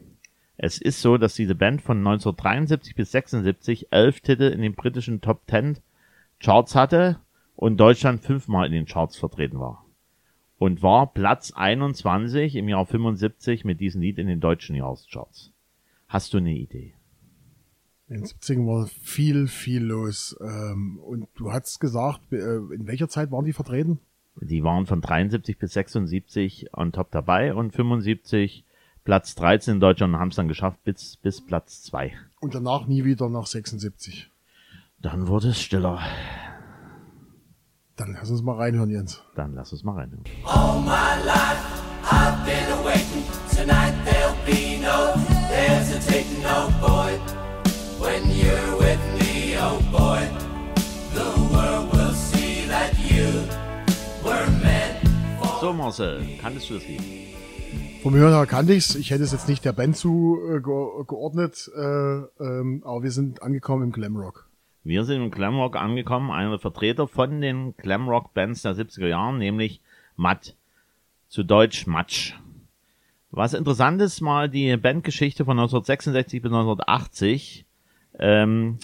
es 0.58 0.82
ist 0.82 1.04
so, 1.04 1.20
dass 1.20 1.36
diese 1.36 1.54
Band 1.54 1.84
von 1.84 2.00
1973 2.00 2.96
bis 2.96 3.12
76 3.12 3.89
elf 3.92 4.22
Titel 4.22 4.46
in 4.46 4.63
den 4.63 4.74
britischen 4.74 5.22
Top 5.22 5.44
10 5.48 5.77
Charts 6.39 6.74
hatte 6.74 7.20
und 7.56 7.77
Deutschland 7.77 8.22
fünfmal 8.22 8.65
in 8.65 8.74
den 8.74 8.88
Charts 8.88 9.18
vertreten 9.18 9.60
war. 9.60 9.86
Und 10.58 10.82
war 10.82 11.13
Platz 11.13 11.51
21 11.51 12.56
im 12.56 12.68
Jahr 12.68 12.88
75 12.88 13.65
mit 13.65 13.80
diesem 13.82 14.01
Lied 14.01 14.18
in 14.18 14.25
den 14.25 14.39
deutschen 14.39 14.75
Jahrescharts. 14.75 15.51
Hast 16.08 16.34
du 16.34 16.39
eine 16.39 16.54
Idee? 16.54 16.95
In 18.08 18.18
den 18.18 18.26
70ern 18.26 18.68
war 18.68 18.88
viel, 18.88 19.48
viel 19.48 19.84
los. 19.84 20.36
Ähm, 20.40 21.00
und 21.00 21.28
du 21.36 21.52
hast 21.52 21.80
gesagt, 21.80 22.32
äh, 22.32 22.58
in 22.58 22.86
welcher 22.86 23.10
Zeit 23.10 23.32
waren 23.32 23.46
die 23.46 23.54
vertreten? 23.54 24.00
Die 24.42 24.64
waren 24.64 24.86
von 24.86 25.02
73 25.02 25.58
bis 25.58 25.74
76 25.74 26.70
on 26.74 26.92
top 26.92 27.10
dabei 27.12 27.54
und 27.54 27.74
75 27.74 28.64
Platz 29.06 29.36
13 29.36 29.76
in 29.76 29.80
Deutschland 29.80 30.14
und 30.14 30.20
haben 30.20 30.30
es 30.30 30.36
dann 30.36 30.48
geschafft 30.48 30.84
bis, 30.84 31.18
bis 31.18 31.42
Platz 31.42 31.84
2. 31.84 32.14
Und 32.42 32.54
danach 32.54 32.86
nie 32.86 33.06
wieder 33.06 33.30
nach 33.30 33.46
76. 33.48 34.30
Dann 35.02 35.28
wurde 35.28 35.50
es 35.50 35.62
stiller. 35.62 36.00
Dann 37.96 38.14
lass 38.14 38.30
uns 38.30 38.42
mal 38.42 38.58
reinhören, 38.58 38.90
Jens. 38.90 39.24
Dann 39.36 39.54
lass 39.54 39.72
uns 39.72 39.84
mal 39.84 39.94
reinhören. 39.94 40.26
All 40.44 40.82
my 40.82 41.26
life 41.26 41.86
I've 42.04 42.46
been 42.46 42.75
So 55.66 55.74
Marcel, 55.74 56.22
kanntest 56.40 56.70
du 56.70 56.76
das 56.76 56.88
Lied? 56.88 57.02
Vom 58.04 58.14
Hören 58.14 58.36
her 58.36 58.46
kannte 58.46 58.76
ich's. 58.76 58.94
Ich 58.94 59.10
hätte 59.10 59.24
es 59.24 59.32
jetzt 59.32 59.50
nicht 59.50 59.66
der 59.66 59.74
Band 59.74 59.98
zugeordnet, 59.98 61.72
äh, 61.76 61.82
ähm, 61.82 62.84
aber 62.86 63.02
wir 63.02 63.10
sind 63.10 63.42
angekommen 63.42 63.86
im 63.86 63.92
Glamrock. 63.92 64.48
Wir 64.84 65.06
sind 65.06 65.24
im 65.24 65.32
Glamrock 65.32 65.76
angekommen, 65.76 66.30
einer 66.30 66.52
der 66.52 66.60
Vertreter 66.60 67.08
von 67.08 67.42
den 67.42 67.76
Glamrock-Bands 67.78 68.62
der 68.62 68.76
70er 68.76 69.08
Jahren, 69.08 69.40
nämlich 69.40 69.82
Matt. 70.16 70.56
Zu 71.30 71.42
Deutsch 71.42 71.88
Matsch. 71.88 72.36
Was 73.32 73.56
interessant 73.56 74.00
ist, 74.04 74.22
mal 74.22 74.48
die 74.48 74.78
Bandgeschichte 74.78 75.46
von 75.46 75.58
1966 75.58 76.44
bis 76.44 76.52
1980 76.52 77.66
ähm, 78.20 78.78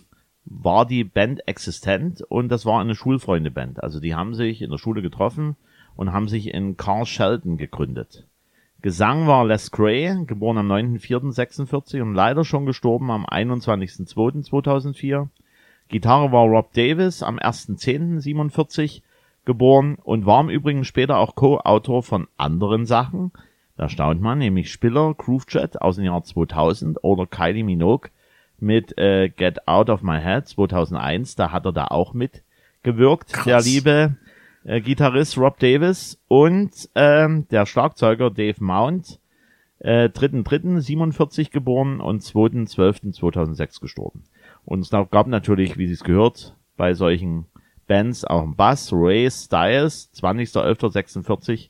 war 0.46 0.88
die 0.88 1.04
Band 1.04 1.48
existent 1.48 2.24
und 2.28 2.50
das 2.50 2.66
war 2.66 2.82
eine 2.82 2.96
Schulfreunde-Band. 2.96 3.84
Also 3.84 4.00
die 4.00 4.16
haben 4.16 4.34
sich 4.34 4.64
in 4.64 4.72
der 4.72 4.80
Schule 4.80 5.04
getroffen 5.04 5.58
und 6.02 6.12
haben 6.14 6.28
sich 6.28 6.52
in 6.52 6.76
Carl 6.78 7.06
Shelton 7.06 7.58
gegründet. 7.58 8.26
Gesang 8.82 9.28
war 9.28 9.46
Les 9.46 9.70
Gray, 9.70 10.26
geboren 10.26 10.58
am 10.58 10.72
9.4.46 10.72 12.02
und 12.02 12.16
leider 12.16 12.44
schon 12.44 12.66
gestorben 12.66 13.12
am 13.12 13.24
21.2.2004. 13.24 15.28
Gitarre 15.90 16.32
war 16.32 16.48
Rob 16.48 16.74
Davis, 16.74 17.22
am 17.22 17.38
1.10.47 17.38 19.04
geboren 19.46 20.00
und 20.02 20.26
war 20.26 20.42
im 20.42 20.50
Übrigen 20.50 20.86
später 20.86 21.20
auch 21.20 21.36
Co-Autor 21.36 22.02
von 22.02 22.28
anderen 22.36 22.88
Sachen. 22.88 23.32
Da 23.78 23.88
staunt 23.88 24.22
man, 24.22 24.40
nämlich 24.40 24.72
Spiller, 24.72 25.14
Groove 25.14 25.46
Jet 25.50 25.80
aus 25.84 25.98
dem 25.98 26.06
Jahr 26.06 26.24
2000 26.24 27.04
oder 27.04 27.28
Kylie 27.28 27.64
Minogue 27.64 28.10
mit 28.60 28.98
äh, 28.98 29.30
Get 29.30 29.68
Out 29.68 29.92
of 29.92 30.02
My 30.02 30.20
Head 30.20 30.48
2001. 30.48 31.36
Da 31.36 31.52
hat 31.52 31.66
er 31.66 31.74
da 31.74 31.90
auch 31.90 32.16
mitgewirkt, 32.16 33.34
Krass. 33.34 33.46
der 33.46 33.62
liebe 33.62 34.16
äh, 34.64 34.82
Gitarrist 34.82 35.38
Rob 35.38 35.60
Davis 35.60 36.20
und 36.28 36.90
ähm, 36.96 37.48
der 37.50 37.66
Schlagzeuger 37.66 38.30
Dave 38.30 38.64
Mount, 38.64 39.20
äh, 39.80 40.10
3.3.47 40.10 41.52
geboren 41.52 42.00
und 42.00 42.22
2.12.2006 42.22 43.82
gestorben. 43.82 44.24
Und 44.66 44.82
es 44.82 44.90
gab 44.90 45.28
natürlich, 45.28 45.78
wie 45.78 45.92
es 45.92 46.04
gehört, 46.04 46.56
bei 46.78 46.94
solchen 46.94 47.46
Bands 47.88 48.24
auch 48.24 48.44
einen 48.44 48.56
Bass, 48.56 48.92
Ray 48.94 49.30
Styles, 49.30 50.12
20.11.46 50.16 51.70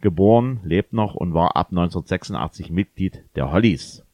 geboren, 0.00 0.60
lebt 0.62 0.92
noch 0.92 1.14
und 1.14 1.34
war 1.34 1.56
ab 1.56 1.68
1986 1.70 2.70
Mitglied 2.70 3.24
der 3.34 3.50
Hollies. 3.50 4.04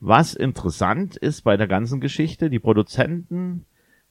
Was 0.00 0.34
interessant 0.34 1.16
ist 1.16 1.42
bei 1.42 1.56
der 1.56 1.66
ganzen 1.66 2.00
Geschichte, 2.00 2.50
die 2.50 2.60
Produzenten 2.60 3.64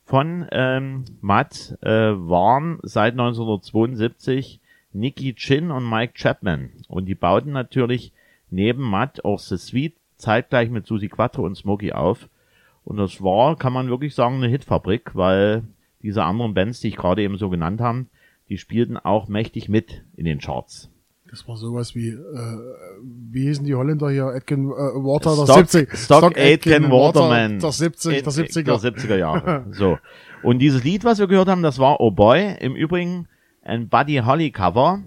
von 0.08 0.48
ähm, 0.52 1.04
Matt 1.20 1.78
äh, 1.82 1.90
waren 1.90 2.80
seit 2.82 3.12
1972 3.12 4.62
Nicky 4.94 5.34
Chin 5.36 5.70
und 5.70 5.88
Mike 5.88 6.14
Chapman. 6.16 6.70
Und 6.88 7.08
die 7.08 7.16
bauten 7.16 7.52
natürlich 7.52 8.14
neben 8.50 8.84
Matt 8.84 9.26
auch 9.26 9.40
The 9.40 9.58
Sweet 9.58 9.98
zeitgleich 10.16 10.70
mit 10.70 10.88
Susi 10.88 11.10
Quattro 11.10 11.46
und 11.46 11.56
Smokey 11.56 11.92
auf. 11.92 12.30
Und 12.86 12.96
das 12.96 13.22
war, 13.22 13.58
kann 13.58 13.74
man 13.74 13.90
wirklich 13.90 14.16
sagen, 14.16 14.36
eine 14.36 14.48
Hitfabrik, 14.48 15.14
weil 15.14 15.64
diese 16.02 16.24
anderen 16.24 16.54
Bands, 16.54 16.80
die 16.80 16.88
ich 16.88 16.96
gerade 16.96 17.22
eben 17.22 17.38
so 17.38 17.50
genannt 17.50 17.82
habe, 17.82 18.06
die 18.48 18.58
spielten 18.58 18.96
auch 18.96 19.28
mächtig 19.28 19.68
mit 19.68 20.06
in 20.16 20.24
den 20.24 20.40
Charts. 20.40 20.90
Das 21.30 21.48
war 21.48 21.58
sowas 21.58 21.94
wie, 21.94 22.10
äh, 22.10 22.58
wie 23.32 23.44
hießen 23.44 23.66
die 23.66 23.76
Holländer 23.76 24.10
hier? 24.10 24.26
Atkin 24.28 24.66
äh, 24.66 24.74
Water, 24.74 25.36
der 25.36 25.44
Stock, 25.44 25.70
70. 25.70 26.00
Stock 26.00 26.38
Aitken 26.38 26.90
Waterman. 26.90 27.60
Der 27.60 27.72
70, 27.72 28.24
der 28.24 28.32
70er. 28.32 28.64
Der 28.64 28.76
70er 28.76 29.18
Jahre. 29.18 29.66
So. 29.72 29.98
Und 30.44 30.60
dieses 30.60 30.84
Lied, 30.84 31.04
was 31.04 31.20
wir 31.20 31.28
gehört 31.28 31.50
haben, 31.50 31.64
das 31.64 31.80
war 31.80 32.00
Oh 32.00 32.12
Boy. 32.12 32.56
Im 32.60 32.76
Übrigen 32.76 33.28
ein 33.64 33.90
Buddy 33.90 34.22
Holly 34.26 34.52
Cover. 34.52 35.04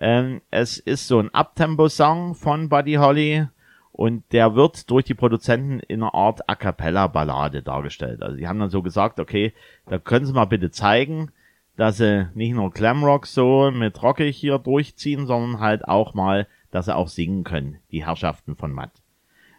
Ähm, 0.00 0.40
es 0.50 0.78
ist 0.78 1.06
so 1.06 1.18
ein 1.18 1.32
Uptempo-Song 1.34 2.34
von 2.34 2.68
Buddy 2.68 2.94
Holly 2.94 3.46
und 3.92 4.24
der 4.32 4.54
wird 4.54 4.90
durch 4.90 5.04
die 5.04 5.14
Produzenten 5.14 5.80
in 5.80 6.02
einer 6.02 6.14
Art 6.14 6.48
A 6.48 6.54
Cappella 6.54 7.06
Ballade 7.08 7.62
dargestellt. 7.62 8.22
Also 8.22 8.36
die 8.36 8.48
haben 8.48 8.58
dann 8.58 8.70
so 8.70 8.82
gesagt, 8.82 9.20
okay, 9.20 9.52
da 9.86 9.98
können 9.98 10.24
Sie 10.24 10.32
mal 10.32 10.46
bitte 10.46 10.70
zeigen, 10.70 11.30
dass 11.76 11.98
sie 11.98 12.28
nicht 12.34 12.54
nur 12.54 12.70
Glamrock 12.70 13.26
so 13.26 13.70
mit 13.70 14.02
Rockig 14.02 14.34
hier 14.36 14.58
durchziehen, 14.58 15.26
sondern 15.26 15.60
halt 15.60 15.86
auch 15.86 16.14
mal, 16.14 16.48
dass 16.70 16.86
sie 16.86 16.96
auch 16.96 17.08
singen 17.08 17.44
können, 17.44 17.76
die 17.90 18.06
Herrschaften 18.06 18.56
von 18.56 18.72
Matt. 18.72 18.92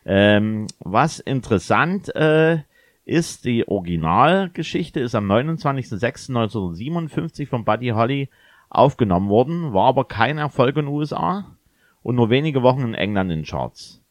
Ähm, 0.06 0.68
was 0.80 1.20
interessant 1.20 2.14
äh, 2.16 2.64
ist, 3.06 3.46
die 3.46 3.68
Originalgeschichte 3.68 5.00
ist 5.00 5.16
am 5.16 5.32
29.06.1957 5.32 7.48
von 7.48 7.66
Buddy 7.66 7.90
Holly 7.90 8.30
aufgenommen 8.70 9.30
worden, 9.30 9.74
war 9.74 9.88
aber 9.88 10.06
kein 10.06 10.38
Erfolg 10.38 10.78
in 10.78 10.86
den 10.86 10.94
USA 10.94 11.58
und 12.02 12.16
nur 12.16 12.30
wenige 12.30 12.64
Wochen 12.64 12.82
in 12.82 12.94
England 12.94 13.32
in 13.32 13.44
Charts. 13.44 14.02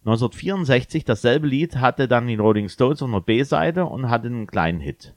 1964 0.00 1.04
dasselbe 1.04 1.46
Lied 1.46 1.76
hatte 1.76 2.08
dann 2.08 2.26
die 2.26 2.36
Rolling 2.36 2.68
Stones 2.68 3.02
auf 3.02 3.10
der 3.10 3.20
B-Seite 3.20 3.84
und 3.84 4.08
hatte 4.08 4.28
einen 4.28 4.46
kleinen 4.46 4.80
Hit. 4.80 5.14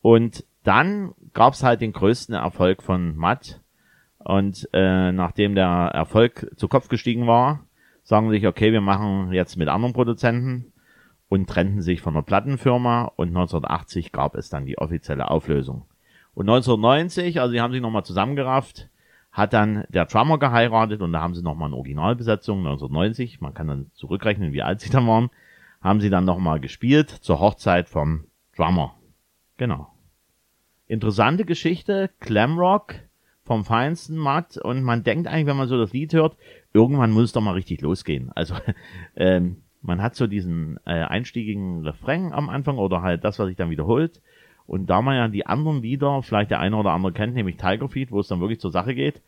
Und 0.00 0.44
dann 0.64 1.14
gab's 1.32 1.62
halt 1.62 1.80
den 1.80 1.92
größten 1.92 2.34
Erfolg 2.34 2.82
von 2.82 3.16
Matt. 3.16 3.60
Und 4.18 4.68
äh, 4.72 5.10
nachdem 5.10 5.54
der 5.54 5.66
Erfolg 5.66 6.50
zu 6.56 6.68
Kopf 6.68 6.88
gestiegen 6.88 7.26
war, 7.26 7.64
sagen 8.04 8.28
sie 8.30 8.36
sich, 8.36 8.46
okay, 8.46 8.72
wir 8.72 8.80
machen 8.80 9.32
jetzt 9.32 9.56
mit 9.56 9.68
anderen 9.68 9.94
Produzenten 9.94 10.72
und 11.28 11.48
trennten 11.48 11.82
sich 11.82 12.00
von 12.00 12.14
der 12.14 12.22
Plattenfirma 12.22 13.04
und 13.16 13.28
1980 13.28 14.12
gab 14.12 14.34
es 14.34 14.48
dann 14.48 14.66
die 14.66 14.78
offizielle 14.78 15.30
Auflösung. 15.30 15.86
Und 16.34 16.48
1990, 16.48 17.40
also 17.40 17.52
sie 17.52 17.60
haben 17.60 17.72
sich 17.72 17.82
nochmal 17.82 18.04
zusammengerafft, 18.04 18.88
hat 19.32 19.52
dann 19.52 19.84
der 19.88 20.06
Drummer 20.06 20.38
geheiratet 20.38 21.00
und 21.00 21.12
da 21.12 21.20
haben 21.20 21.34
sie 21.34 21.42
nochmal 21.42 21.68
eine 21.68 21.76
Originalbesetzung 21.76 22.58
1990, 22.58 23.40
man 23.40 23.54
kann 23.54 23.66
dann 23.66 23.90
zurückrechnen, 23.94 24.52
wie 24.52 24.62
alt 24.62 24.80
sie 24.80 24.90
dann 24.90 25.06
waren, 25.06 25.30
haben 25.80 26.00
sie 26.00 26.10
dann 26.10 26.24
nochmal 26.24 26.60
gespielt 26.60 27.10
zur 27.10 27.40
Hochzeit 27.40 27.88
vom 27.88 28.24
Drummer. 28.54 28.94
Genau. 29.56 29.91
Interessante 30.92 31.46
Geschichte, 31.46 32.10
Glamrock 32.20 32.96
vom 33.44 33.64
feinsten 33.64 34.14
Matt 34.14 34.58
und 34.58 34.82
man 34.82 35.02
denkt 35.02 35.26
eigentlich, 35.26 35.46
wenn 35.46 35.56
man 35.56 35.66
so 35.66 35.78
das 35.78 35.94
Lied 35.94 36.12
hört, 36.12 36.36
irgendwann 36.74 37.12
muss 37.12 37.24
es 37.24 37.32
doch 37.32 37.40
mal 37.40 37.54
richtig 37.54 37.80
losgehen. 37.80 38.30
Also 38.34 38.56
ähm, 39.16 39.62
man 39.80 40.02
hat 40.02 40.16
so 40.16 40.26
diesen 40.26 40.78
äh, 40.84 40.90
einstiegigen 40.90 41.82
Refrain 41.86 42.34
am 42.34 42.50
Anfang 42.50 42.76
oder 42.76 43.00
halt 43.00 43.24
das, 43.24 43.38
was 43.38 43.46
sich 43.46 43.56
dann 43.56 43.70
wiederholt. 43.70 44.20
Und 44.66 44.90
da 44.90 45.00
man 45.00 45.16
ja 45.16 45.28
die 45.28 45.46
anderen 45.46 45.80
Lieder, 45.80 46.22
vielleicht 46.22 46.50
der 46.50 46.60
eine 46.60 46.76
oder 46.76 46.90
andere 46.90 47.14
kennt, 47.14 47.32
nämlich 47.32 47.56
Tiger 47.56 47.88
Feet, 47.88 48.12
wo 48.12 48.20
es 48.20 48.28
dann 48.28 48.40
wirklich 48.40 48.60
zur 48.60 48.70
Sache 48.70 48.94
geht, 48.94 49.22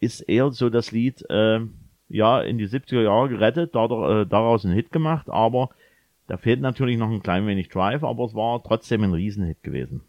ist 0.00 0.22
eher 0.22 0.50
so 0.50 0.70
das 0.70 0.92
Lied, 0.92 1.22
äh, 1.28 1.60
ja 2.08 2.40
in 2.40 2.56
die 2.56 2.68
70er 2.68 3.02
Jahre 3.02 3.28
gerettet, 3.28 3.74
dadurch, 3.74 4.22
äh, 4.22 4.26
daraus 4.26 4.64
einen 4.64 4.72
Hit 4.72 4.92
gemacht, 4.92 5.28
aber 5.28 5.68
da 6.26 6.38
fehlt 6.38 6.62
natürlich 6.62 6.96
noch 6.96 7.10
ein 7.10 7.22
klein 7.22 7.46
wenig 7.46 7.68
Drive, 7.68 8.02
aber 8.02 8.24
es 8.24 8.34
war 8.34 8.62
trotzdem 8.62 9.02
ein 9.02 9.12
Riesenhit 9.12 9.62
gewesen. 9.62 10.00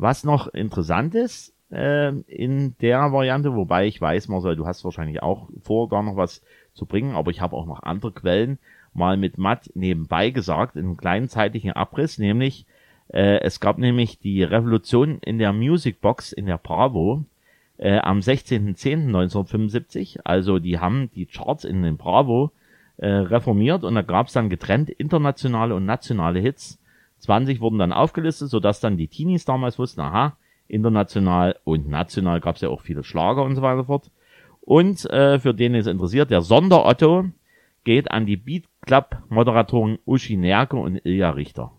Was 0.00 0.24
noch 0.24 0.48
interessant 0.48 1.14
ist 1.14 1.54
äh, 1.70 2.08
in 2.22 2.74
der 2.80 3.12
Variante, 3.12 3.54
wobei 3.54 3.86
ich 3.86 4.00
weiß, 4.00 4.28
Marcel, 4.28 4.56
du 4.56 4.66
hast 4.66 4.82
wahrscheinlich 4.82 5.22
auch 5.22 5.50
vor, 5.60 5.90
da 5.90 6.00
noch 6.00 6.16
was 6.16 6.42
zu 6.72 6.86
bringen, 6.86 7.14
aber 7.14 7.30
ich 7.30 7.42
habe 7.42 7.54
auch 7.54 7.66
noch 7.66 7.82
andere 7.82 8.12
Quellen 8.12 8.58
mal 8.94 9.18
mit 9.18 9.36
Matt 9.36 9.70
nebenbei 9.74 10.30
gesagt, 10.30 10.76
in 10.76 10.86
einem 10.86 10.96
kleinen 10.96 11.28
zeitlichen 11.28 11.72
Abriss, 11.72 12.16
nämlich 12.16 12.64
äh, 13.08 13.40
es 13.40 13.60
gab 13.60 13.76
nämlich 13.76 14.18
die 14.18 14.42
Revolution 14.42 15.18
in 15.18 15.38
der 15.38 15.52
Music 15.52 16.00
Box 16.00 16.32
in 16.32 16.46
der 16.46 16.56
Bravo 16.56 17.26
äh, 17.76 17.98
am 17.98 18.20
16.10.1975. 18.20 20.20
Also 20.24 20.60
die 20.60 20.78
haben 20.78 21.10
die 21.14 21.26
Charts 21.26 21.64
in 21.64 21.82
den 21.82 21.98
Bravo 21.98 22.52
äh, 22.96 23.06
reformiert 23.06 23.84
und 23.84 23.96
da 23.96 24.02
gab 24.02 24.28
es 24.28 24.32
dann 24.32 24.48
getrennt 24.48 24.88
internationale 24.88 25.74
und 25.74 25.84
nationale 25.84 26.40
Hits. 26.40 26.78
20 27.20 27.60
wurden 27.60 27.78
dann 27.78 27.92
aufgelistet, 27.92 28.50
sodass 28.50 28.80
dann 28.80 28.96
die 28.96 29.08
Teenies 29.08 29.44
damals 29.44 29.78
wussten, 29.78 30.00
aha, 30.00 30.36
international 30.68 31.56
und 31.64 31.88
national 31.88 32.40
gab 32.40 32.56
es 32.56 32.62
ja 32.62 32.68
auch 32.68 32.80
viele 32.80 33.04
Schlager 33.04 33.42
und 33.42 33.56
so 33.56 33.62
weiter 33.62 33.84
fort. 33.84 34.10
Und 34.60 35.08
äh, 35.10 35.38
für 35.38 35.54
den 35.54 35.74
es 35.74 35.86
interessiert, 35.86 36.30
der 36.30 36.42
Sonderotto 36.42 37.26
geht 37.84 38.10
an 38.10 38.26
die 38.26 38.36
Beat 38.36 38.64
Club 38.82 39.18
Moderatoren 39.28 39.98
Uschi 40.06 40.36
Nerke 40.36 40.76
und 40.76 41.04
Ilja 41.04 41.30
Richter. 41.30 41.72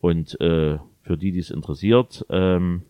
Und 0.00 0.40
äh, 0.40 0.78
für 1.02 1.16
die, 1.16 1.32
die 1.32 1.38
es 1.38 1.50
interessiert, 1.50 2.26
ähm, 2.30 2.82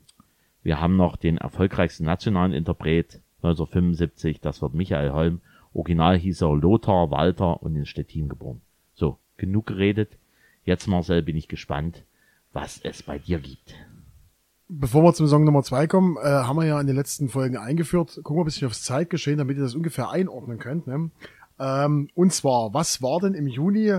wir 0.62 0.80
haben 0.80 0.96
noch 0.96 1.16
den 1.16 1.38
erfolgreichsten 1.38 2.04
nationalen 2.04 2.52
Interpret 2.52 3.20
1975, 3.42 4.40
das 4.40 4.60
wird 4.60 4.74
Michael 4.74 5.12
Holm. 5.12 5.40
Original 5.72 6.18
hieß 6.18 6.42
er 6.42 6.56
Lothar 6.56 7.10
Walter 7.10 7.62
und 7.62 7.76
in 7.76 7.86
Stettin 7.86 8.28
geboren. 8.28 8.60
So, 8.94 9.18
genug 9.36 9.66
geredet. 9.66 10.17
Jetzt 10.68 10.86
Marcel 10.86 11.22
bin 11.22 11.34
ich 11.34 11.48
gespannt, 11.48 12.04
was 12.52 12.78
es 12.84 13.02
bei 13.02 13.18
dir 13.18 13.38
gibt. 13.38 13.74
Bevor 14.68 15.02
wir 15.02 15.14
zum 15.14 15.26
Song 15.26 15.44
Nummer 15.44 15.62
zwei 15.62 15.86
kommen, 15.86 16.18
äh, 16.18 16.28
haben 16.28 16.58
wir 16.58 16.66
ja 16.66 16.78
in 16.78 16.86
den 16.86 16.94
letzten 16.94 17.30
Folgen 17.30 17.56
eingeführt. 17.56 18.16
Gucken 18.16 18.36
wir 18.36 18.42
ein 18.42 18.44
bisschen 18.44 18.68
aufs 18.68 18.82
Zeitgeschehen, 18.82 19.38
damit 19.38 19.56
ihr 19.56 19.62
das 19.62 19.74
ungefähr 19.74 20.10
einordnen 20.10 20.58
könnt. 20.58 20.86
Ne? 20.86 21.10
Ähm, 21.58 22.10
und 22.14 22.34
zwar, 22.34 22.74
was 22.74 23.00
war 23.00 23.18
denn 23.18 23.32
im 23.32 23.46
Juni 23.46 23.92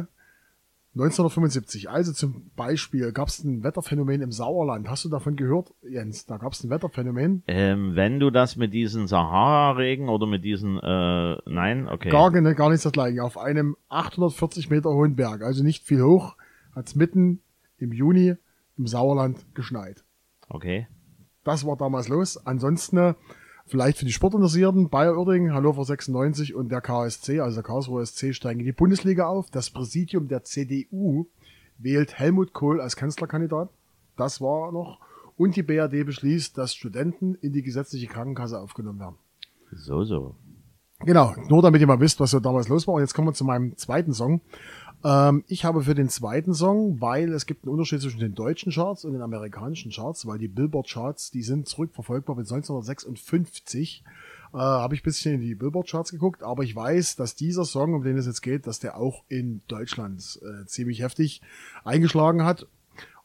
1975? 0.93 1.89
Also 1.89 2.13
zum 2.13 2.51
Beispiel 2.55 3.13
gab 3.13 3.29
es 3.29 3.43
ein 3.43 3.63
Wetterphänomen 3.63 4.21
im 4.21 4.31
Sauerland. 4.31 4.91
Hast 4.91 5.05
du 5.05 5.09
davon 5.09 5.35
gehört, 5.37 5.73
Jens? 5.81 6.27
Da 6.27 6.37
gab 6.37 6.53
es 6.53 6.63
ein 6.63 6.69
Wetterphänomen. 6.69 7.41
Ähm, 7.47 7.95
wenn 7.95 8.19
du 8.19 8.29
das 8.29 8.57
mit 8.57 8.75
diesen 8.75 9.07
Sahara-Regen 9.07 10.07
oder 10.07 10.27
mit 10.27 10.43
diesen, 10.43 10.77
äh, 10.77 11.35
nein, 11.49 11.89
okay. 11.89 12.11
Gar, 12.11 12.29
ne, 12.29 12.53
gar 12.53 12.69
nicht 12.69 12.85
das 12.85 12.91
gleiche. 12.91 13.23
Auf 13.23 13.39
einem 13.39 13.75
840 13.87 14.69
Meter 14.69 14.91
hohen 14.91 15.15
Berg, 15.15 15.41
also 15.41 15.63
nicht 15.63 15.83
viel 15.83 16.03
hoch, 16.03 16.35
hat 16.75 16.87
es 16.87 16.95
mitten 16.95 17.41
im 17.77 17.91
Juni 17.91 18.35
im 18.77 18.87
Sauerland 18.87 19.45
geschneit. 19.55 20.03
Okay. 20.47 20.87
Das 21.43 21.65
war 21.65 21.77
damals 21.77 22.07
los. 22.07 22.37
Ansonsten 22.45 22.97
äh, 22.97 23.13
vielleicht 23.65 23.97
für 23.97 24.05
die 24.05 24.11
Sportinteressierten, 24.11 24.89
Bayer 24.89 25.17
Oerding, 25.17 25.53
Hannover 25.53 25.85
96 25.85 26.55
und 26.55 26.69
der 26.69 26.81
KSC, 26.81 27.39
also 27.39 27.55
der 27.55 27.63
Karlsruher 27.63 28.05
SC, 28.05 28.33
steigen 28.33 28.59
in 28.59 28.65
die 28.65 28.71
Bundesliga 28.71 29.27
auf. 29.27 29.49
Das 29.51 29.69
Präsidium 29.69 30.27
der 30.27 30.43
CDU 30.43 31.27
wählt 31.77 32.17
Helmut 32.17 32.53
Kohl 32.53 32.81
als 32.81 32.95
Kanzlerkandidat. 32.95 33.69
Das 34.17 34.41
war 34.41 34.71
noch. 34.71 34.99
Und 35.37 35.55
die 35.55 35.63
BRD 35.63 36.05
beschließt, 36.05 36.57
dass 36.57 36.75
Studenten 36.75 37.35
in 37.35 37.53
die 37.53 37.61
gesetzliche 37.61 38.07
Krankenkasse 38.07 38.59
aufgenommen 38.59 38.99
werden. 38.99 39.15
So, 39.71 40.03
so. 40.03 40.35
Genau, 41.05 41.33
nur 41.47 41.61
damit 41.61 41.79
ihr 41.79 41.87
mal 41.87 42.01
wisst, 42.01 42.19
was 42.19 42.31
so 42.31 42.41
damals 42.41 42.67
los 42.67 42.85
war. 42.85 42.95
Und 42.95 43.01
jetzt 43.01 43.13
kommen 43.13 43.29
wir 43.29 43.33
zu 43.33 43.45
meinem 43.45 43.77
zweiten 43.77 44.11
Song. 44.11 44.41
Ähm, 45.03 45.43
ich 45.47 45.65
habe 45.65 45.83
für 45.83 45.95
den 45.95 46.09
zweiten 46.09 46.53
Song, 46.53 46.99
weil 46.99 47.31
es 47.31 47.45
gibt 47.45 47.63
einen 47.63 47.71
Unterschied 47.71 48.01
zwischen 48.01 48.19
den 48.19 48.35
deutschen 48.35 48.71
Charts 48.71 49.05
und 49.05 49.13
den 49.13 49.21
amerikanischen 49.21 49.91
Charts, 49.91 50.25
weil 50.25 50.37
die 50.37 50.47
Billboard-Charts, 50.47 51.31
die 51.31 51.43
sind 51.43 51.67
zurückverfolgbar 51.67 52.35
bis 52.35 52.51
1956. 52.51 54.03
Äh, 54.51 54.57
habe 54.57 54.95
ich 54.95 55.03
bisschen 55.03 55.35
in 55.35 55.41
die 55.41 55.55
Billboard-Charts 55.55 56.11
geguckt, 56.11 56.43
aber 56.43 56.63
ich 56.63 56.75
weiß, 56.75 57.15
dass 57.15 57.35
dieser 57.35 57.65
Song, 57.65 57.93
um 57.93 58.03
den 58.03 58.17
es 58.17 58.25
jetzt 58.25 58.41
geht, 58.41 58.67
dass 58.67 58.79
der 58.79 58.97
auch 58.97 59.23
in 59.29 59.61
Deutschland 59.67 60.39
äh, 60.41 60.65
ziemlich 60.65 61.01
heftig 61.01 61.41
eingeschlagen 61.83 62.43
hat. 62.43 62.67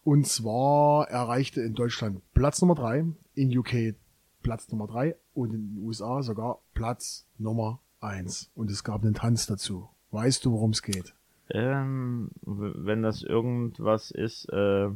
Und 0.04 0.26
zwar 0.26 1.08
erreichte 1.08 1.62
in 1.62 1.74
Deutschland 1.74 2.20
Platz 2.34 2.60
Nummer 2.60 2.74
drei, 2.74 3.06
in 3.34 3.56
UK 3.56 3.94
Platz 4.42 4.70
Nummer 4.70 4.86
drei 4.86 5.16
und 5.32 5.54
in 5.54 5.74
den 5.74 5.82
USA 5.82 6.22
sogar 6.22 6.58
Platz 6.74 7.26
Nummer 7.38 7.80
eins. 8.00 8.50
Und 8.54 8.70
es 8.70 8.84
gab 8.84 9.02
einen 9.02 9.14
Tanz 9.14 9.46
dazu. 9.46 9.88
Weißt 10.10 10.44
du, 10.44 10.52
worum 10.52 10.70
es 10.70 10.82
geht? 10.82 11.14
Ähm, 11.50 12.30
wenn 12.42 13.02
das 13.02 13.22
irgendwas 13.22 14.10
ist 14.10 14.46
äh, 14.52 14.88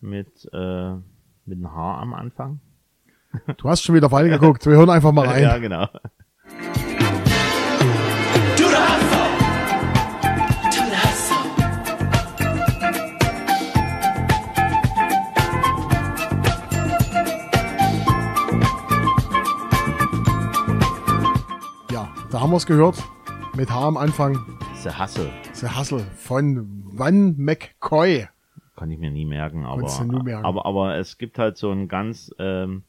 mit 0.00 0.48
äh, 0.52 0.94
mit 1.44 1.58
einem 1.58 1.72
Haar 1.74 1.98
am 1.98 2.14
Anfang. 2.14 2.60
Du 3.58 3.68
hast 3.68 3.82
schon 3.82 3.94
wieder 3.94 4.10
weiter 4.10 4.28
geguckt. 4.28 4.66
Wir 4.66 4.76
hören 4.76 4.90
einfach 4.90 5.12
mal 5.12 5.26
rein. 5.28 5.42
Ja, 5.42 5.58
genau. 5.58 5.86
Ja, 21.90 22.08
da 22.30 22.40
haben 22.40 22.50
wir 22.50 22.56
es 22.56 22.66
gehört. 22.66 23.02
Mit 23.56 23.70
H 23.70 23.86
am 23.88 23.96
Anfang. 23.96 24.38
The 24.82 24.88
Hustle. 24.88 25.30
The 25.52 25.66
Hustle 25.66 26.06
von 26.16 26.82
Van 26.96 27.34
McCoy. 27.36 28.28
Kann 28.76 28.90
ich 28.90 28.98
mir 28.98 29.10
nie 29.10 29.26
merken, 29.26 29.66
aber, 29.66 29.82
nie 30.04 30.22
merken. 30.22 30.46
aber, 30.46 30.64
aber 30.64 30.96
es 30.96 31.18
gibt 31.18 31.38
halt 31.38 31.58
so 31.58 31.70
einen 31.70 31.86
ganz, 31.86 32.34
ähm, 32.38 32.84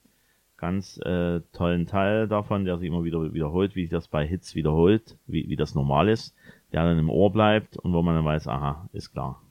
ganz 0.56 0.98
äh, 1.00 1.42
tollen 1.52 1.88
Teil 1.88 2.30
davon, 2.30 2.64
der 2.64 2.78
sich 2.78 2.88
immer 2.88 3.04
wieder 3.04 3.34
wiederholt, 3.34 3.76
wie 3.76 3.82
sich 3.82 3.92
das 3.92 4.08
bei 4.08 4.26
Hits 4.26 4.56
wiederholt, 4.56 5.18
wie, 5.28 5.50
wie 5.50 5.58
das 5.58 5.76
normal 5.76 6.08
ist, 6.08 6.34
der 6.72 6.86
dann 6.86 6.98
im 6.98 7.10
Ohr 7.10 7.30
bleibt 7.30 7.76
und 7.76 7.92
wo 7.92 8.02
man 8.02 8.16
dann 8.16 8.24
weiß, 8.24 8.48
aha, 8.48 8.88
ist 8.94 9.12
klar. 9.12 9.42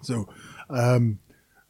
So, 0.00 0.26
ähm, 0.68 1.20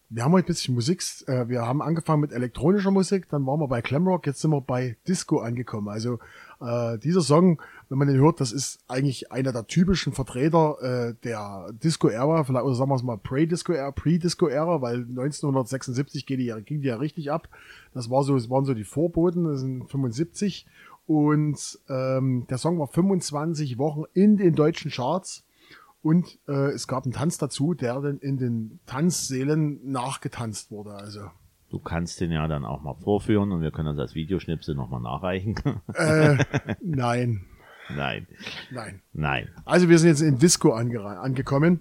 wir 0.08 0.24
haben 0.24 0.32
heute 0.32 0.46
ein 0.46 0.54
bisschen 0.54 0.74
Musik. 0.74 1.02
Äh, 1.26 1.48
wir 1.48 1.62
haben 1.62 1.82
angefangen 1.82 2.22
mit 2.22 2.32
elektronischer 2.32 2.90
Musik, 2.90 3.28
dann 3.28 3.44
waren 3.44 3.60
wir 3.60 3.68
bei 3.68 3.82
Glamrock, 3.82 4.26
jetzt 4.26 4.40
sind 4.40 4.52
wir 4.52 4.60
bei 4.60 4.96
Disco 5.06 5.40
angekommen. 5.40 5.88
Also 5.88 6.18
äh, 6.60 6.98
dieser 6.98 7.20
Song, 7.20 7.60
wenn 7.88 7.98
man 7.98 8.08
den 8.08 8.18
hört, 8.18 8.40
das 8.40 8.52
ist 8.52 8.80
eigentlich 8.88 9.30
einer 9.32 9.52
der 9.52 9.66
typischen 9.66 10.12
Vertreter 10.12 10.76
äh, 10.82 11.14
der 11.24 11.72
Disco-Ära, 11.82 12.44
vielleicht 12.44 12.64
oder 12.64 12.74
sagen 12.74 12.90
wir 12.90 12.96
es 12.96 13.02
mal 13.02 13.16
Pre-Disco-Ära, 13.18 13.92
Pre-Disco-Ära, 13.92 14.80
weil 14.82 15.02
1976 15.02 16.26
ging 16.26 16.38
die, 16.38 16.46
ja- 16.46 16.60
ging 16.60 16.80
die 16.80 16.88
ja 16.88 16.96
richtig 16.96 17.30
ab. 17.30 17.48
Das 17.94 18.10
war 18.10 18.22
so, 18.24 18.34
das 18.34 18.50
waren 18.50 18.64
so 18.64 18.74
die 18.74 18.84
Vorboten, 18.84 19.44
das 19.44 19.60
sind 19.60 19.88
75 19.90 20.66
und 21.06 21.78
ähm, 21.88 22.46
der 22.50 22.58
Song 22.58 22.78
war 22.78 22.88
25 22.88 23.78
Wochen 23.78 24.02
in 24.14 24.36
den 24.36 24.54
deutschen 24.54 24.90
Charts. 24.90 25.44
Und 26.02 26.38
äh, 26.46 26.70
es 26.70 26.86
gab 26.86 27.02
einen 27.04 27.12
Tanz 27.12 27.36
dazu, 27.38 27.74
der 27.74 28.00
dann 28.00 28.18
in 28.18 28.36
den 28.38 28.78
Tanzsälen 28.86 29.80
nachgetanzt 29.90 30.70
wurde. 30.70 30.90
Also 30.94 31.20
Du 31.68 31.80
kannst 31.80 32.20
den 32.20 32.30
ja 32.30 32.46
dann 32.46 32.64
auch 32.64 32.80
mal 32.82 32.94
vorführen 32.94 33.50
und 33.50 33.60
wir 33.60 33.72
können 33.72 33.88
das 33.96 33.98
als 33.98 34.14
Videoschnipsel 34.14 34.76
nochmal 34.76 35.00
nachreichen. 35.00 35.56
äh, 35.94 36.36
nein, 36.80 37.44
nein, 37.94 38.26
nein. 38.70 39.02
nein. 39.12 39.48
Also 39.64 39.88
wir 39.88 39.98
sind 39.98 40.08
jetzt 40.10 40.22
in 40.22 40.38
Disco 40.38 40.72
ange 40.72 41.00
angekommen. 41.04 41.80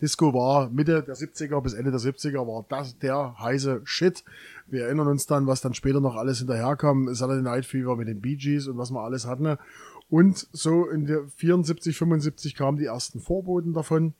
Disco 0.00 0.32
war 0.32 0.70
Mitte 0.70 1.02
der 1.02 1.14
70er 1.14 1.60
bis 1.60 1.74
Ende 1.74 1.90
der 1.90 2.00
70er 2.00 2.46
war 2.46 2.64
das 2.68 2.98
der 2.98 3.38
heiße 3.38 3.82
Shit. 3.84 4.24
Wir 4.66 4.84
erinnern 4.84 5.08
uns 5.08 5.26
dann, 5.26 5.46
was 5.46 5.60
dann 5.60 5.74
später 5.74 6.00
noch 6.00 6.14
alles 6.14 6.38
hinterherkam. 6.38 7.12
Saturday 7.12 7.42
Night 7.42 7.66
Fever 7.66 7.96
mit 7.96 8.08
den 8.08 8.20
Bee 8.20 8.36
Gees 8.36 8.66
und 8.66 8.78
was 8.78 8.90
wir 8.90 9.00
alles 9.00 9.26
hatten. 9.26 9.58
Und 10.08 10.48
so 10.52 10.88
in 10.88 11.06
der 11.06 11.28
74, 11.28 11.96
75 11.96 12.54
kamen 12.54 12.78
die 12.78 12.86
ersten 12.86 13.20
Vorboten 13.20 13.74
davon. 13.74 14.14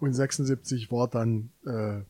Und 0.00 0.12
76 0.12 0.90
war 0.90 1.08
dann 1.08 1.50
äh, 1.64 2.02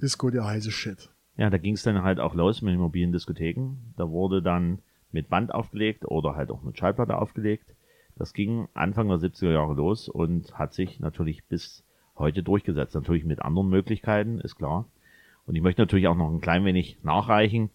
Disco 0.00 0.30
der 0.30 0.44
heiße 0.44 0.70
Shit. 0.70 1.10
Ja, 1.36 1.50
da 1.50 1.58
ging 1.58 1.74
es 1.74 1.82
dann 1.82 2.02
halt 2.02 2.20
auch 2.20 2.34
los 2.34 2.62
mit 2.62 2.72
den 2.72 2.80
mobilen 2.80 3.12
Diskotheken. 3.12 3.76
Da 3.96 4.08
wurde 4.08 4.42
dann 4.42 4.80
mit 5.16 5.30
Band 5.30 5.52
aufgelegt 5.54 6.04
oder 6.04 6.36
halt 6.36 6.50
auch 6.50 6.62
mit 6.62 6.76
Schallplatte 6.76 7.16
aufgelegt. 7.16 7.74
Das 8.18 8.34
ging 8.34 8.68
Anfang 8.74 9.08
der 9.08 9.16
70er 9.16 9.50
Jahre 9.50 9.72
los 9.72 10.10
und 10.10 10.58
hat 10.58 10.74
sich 10.74 11.00
natürlich 11.00 11.44
bis 11.44 11.84
heute 12.18 12.42
durchgesetzt. 12.42 12.94
Natürlich 12.94 13.24
mit 13.24 13.40
anderen 13.40 13.70
Möglichkeiten, 13.70 14.40
ist 14.40 14.56
klar. 14.56 14.84
Und 15.46 15.56
ich 15.56 15.62
möchte 15.62 15.80
natürlich 15.80 16.06
auch 16.06 16.16
noch 16.16 16.30
ein 16.30 16.42
klein 16.42 16.66
wenig 16.66 16.98
nachreichen. 17.02 17.70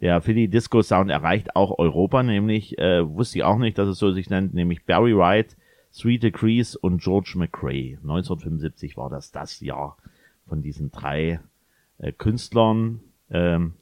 Der 0.00 0.22
Philly 0.22 0.48
Disco 0.48 0.80
Sound 0.80 1.10
erreicht 1.10 1.54
auch 1.54 1.78
Europa, 1.78 2.22
nämlich, 2.22 2.78
äh, 2.78 3.06
wusste 3.06 3.38
ich 3.38 3.44
auch 3.44 3.58
nicht, 3.58 3.76
dass 3.76 3.88
es 3.88 3.98
so 3.98 4.10
sich 4.12 4.30
nennt, 4.30 4.54
nämlich 4.54 4.84
Barry 4.84 5.14
Wright, 5.14 5.54
Three 5.94 6.18
Degrees 6.18 6.76
und 6.76 7.02
George 7.02 7.34
McRae. 7.36 7.98
1975 8.02 8.96
war 8.96 9.10
das 9.10 9.32
das 9.32 9.60
Jahr 9.60 9.98
von 10.46 10.62
diesen 10.62 10.90
drei 10.90 11.40
äh, 11.98 12.12
Künstlern, 12.12 13.00
ähm, 13.30 13.74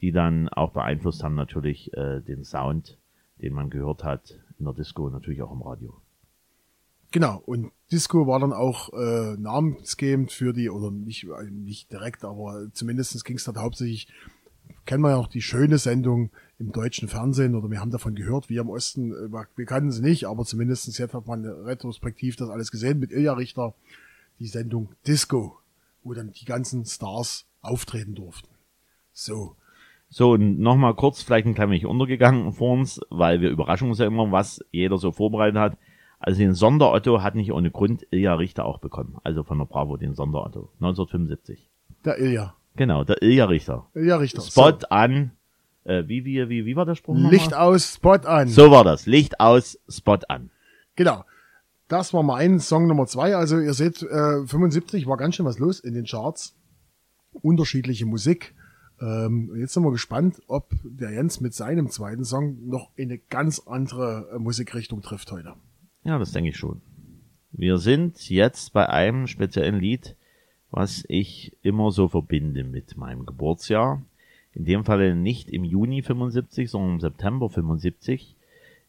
die 0.00 0.12
dann 0.12 0.48
auch 0.48 0.72
beeinflusst 0.72 1.22
haben 1.22 1.34
natürlich 1.34 1.92
äh, 1.94 2.20
den 2.20 2.44
Sound 2.44 2.98
den 3.40 3.52
man 3.52 3.70
gehört 3.70 4.04
hat 4.04 4.40
in 4.58 4.64
der 4.64 4.74
Disco, 4.74 5.08
natürlich 5.10 5.42
auch 5.42 5.52
im 5.52 5.62
Radio. 5.62 6.00
Genau, 7.10 7.42
und 7.46 7.72
Disco 7.92 8.26
war 8.26 8.40
dann 8.40 8.52
auch 8.52 8.92
äh, 8.92 9.36
namensgebend 9.36 10.32
für 10.32 10.52
die, 10.52 10.68
oder 10.68 10.90
nicht, 10.90 11.24
äh, 11.24 11.50
nicht 11.50 11.92
direkt, 11.92 12.24
aber 12.24 12.68
zumindest 12.72 13.24
ging 13.24 13.36
es 13.36 13.44
dann 13.44 13.58
hauptsächlich, 13.58 14.08
kennen 14.84 15.02
wir 15.02 15.10
ja 15.10 15.16
auch 15.16 15.28
die 15.28 15.42
schöne 15.42 15.78
Sendung 15.78 16.30
im 16.58 16.72
deutschen 16.72 17.08
Fernsehen, 17.08 17.54
oder 17.54 17.70
wir 17.70 17.80
haben 17.80 17.90
davon 17.90 18.14
gehört, 18.14 18.48
wir 18.48 18.62
im 18.62 18.70
Osten, 18.70 19.12
äh, 19.12 19.46
wir 19.56 19.66
kannten 19.66 19.92
sie 19.92 20.02
nicht, 20.02 20.26
aber 20.26 20.44
zumindest 20.44 20.86
jetzt 20.86 21.14
hat 21.14 21.26
man 21.26 21.44
retrospektiv 21.44 22.36
das 22.36 22.48
alles 22.48 22.70
gesehen 22.70 22.98
mit 22.98 23.12
Ilja 23.12 23.34
Richter, 23.34 23.74
die 24.40 24.48
Sendung 24.48 24.88
Disco, 25.06 25.58
wo 26.02 26.14
dann 26.14 26.32
die 26.32 26.44
ganzen 26.44 26.84
Stars 26.84 27.46
auftreten 27.60 28.14
durften. 28.14 28.48
So, 29.12 29.56
So, 30.16 30.30
und 30.30 30.60
nochmal 30.60 30.94
kurz, 30.94 31.22
vielleicht 31.22 31.44
ein 31.44 31.56
klein 31.56 31.70
wenig 31.70 31.86
untergegangen 31.86 32.52
vor 32.52 32.70
uns, 32.70 33.00
weil 33.10 33.40
wir 33.40 33.50
überraschen 33.50 33.88
uns 33.88 33.98
ja 33.98 34.06
immer, 34.06 34.30
was 34.30 34.64
jeder 34.70 34.96
so 34.96 35.10
vorbereitet 35.10 35.58
hat. 35.58 35.76
Also 36.20 36.38
den 36.38 36.54
Sonderotto 36.54 37.20
hat 37.20 37.34
nicht 37.34 37.50
ohne 37.50 37.72
Grund 37.72 38.06
Ilja 38.12 38.34
Richter 38.34 38.64
auch 38.64 38.78
bekommen. 38.78 39.16
Also 39.24 39.42
von 39.42 39.58
der 39.58 39.64
Bravo 39.64 39.96
den 39.96 40.14
Sonderotto. 40.14 40.70
1975. 40.74 41.68
der 42.04 42.20
Ilja. 42.20 42.54
Genau, 42.76 43.02
der 43.02 43.22
Ilja 43.22 43.46
Richter. 43.46 43.86
Ilja 43.92 44.18
Richter. 44.18 44.42
Spot 44.42 44.86
an, 44.88 45.32
äh, 45.82 46.04
wie, 46.06 46.24
wie, 46.24 46.48
wie, 46.48 46.64
wie 46.64 46.76
war 46.76 46.86
der 46.86 46.94
Spruch 46.94 47.16
so, 47.16 47.20
nochmal? 47.20 47.32
Licht 47.32 47.52
aus, 47.52 47.94
Spot 47.94 48.12
an. 48.12 48.46
So 48.46 48.70
war 48.70 48.84
das. 48.84 49.06
Licht 49.06 49.40
aus, 49.40 49.80
Spot 49.88 50.20
an. 50.28 50.50
Genau. 50.94 51.24
Das 51.88 52.14
war 52.14 52.22
mein 52.22 52.60
Song 52.60 52.86
Nummer 52.86 53.06
zwei. 53.06 53.34
Also 53.34 53.58
ihr 53.58 53.74
seht, 53.74 54.00
äh, 54.04 54.46
75 54.46 55.08
war 55.08 55.16
ganz 55.16 55.34
schön 55.34 55.46
was 55.46 55.58
los 55.58 55.80
in 55.80 55.94
den 55.94 56.04
Charts. 56.04 56.54
Unterschiedliche 57.32 58.06
Musik. 58.06 58.54
Ähm, 59.04 59.54
jetzt 59.56 59.74
sind 59.74 59.82
wir 59.82 59.92
gespannt, 59.92 60.40
ob 60.46 60.70
der 60.82 61.12
Jens 61.12 61.40
mit 61.40 61.52
seinem 61.52 61.90
zweiten 61.90 62.24
Song 62.24 62.66
noch 62.66 62.90
in 62.96 63.10
eine 63.10 63.18
ganz 63.18 63.60
andere 63.66 64.30
äh, 64.34 64.38
Musikrichtung 64.38 65.02
trifft 65.02 65.30
heute. 65.30 65.54
Ja, 66.04 66.18
das 66.18 66.32
denke 66.32 66.50
ich 66.50 66.56
schon. 66.56 66.80
Wir 67.52 67.76
sind 67.78 68.30
jetzt 68.30 68.72
bei 68.72 68.88
einem 68.88 69.26
speziellen 69.26 69.78
Lied, 69.78 70.16
was 70.70 71.04
ich 71.08 71.56
immer 71.62 71.90
so 71.90 72.08
verbinde 72.08 72.64
mit 72.64 72.96
meinem 72.96 73.26
Geburtsjahr. 73.26 74.02
In 74.54 74.64
dem 74.64 74.84
Falle 74.84 75.14
nicht 75.14 75.50
im 75.50 75.64
Juni 75.64 76.02
75, 76.02 76.70
sondern 76.70 76.94
im 76.94 77.00
September 77.00 77.50
75 77.50 78.36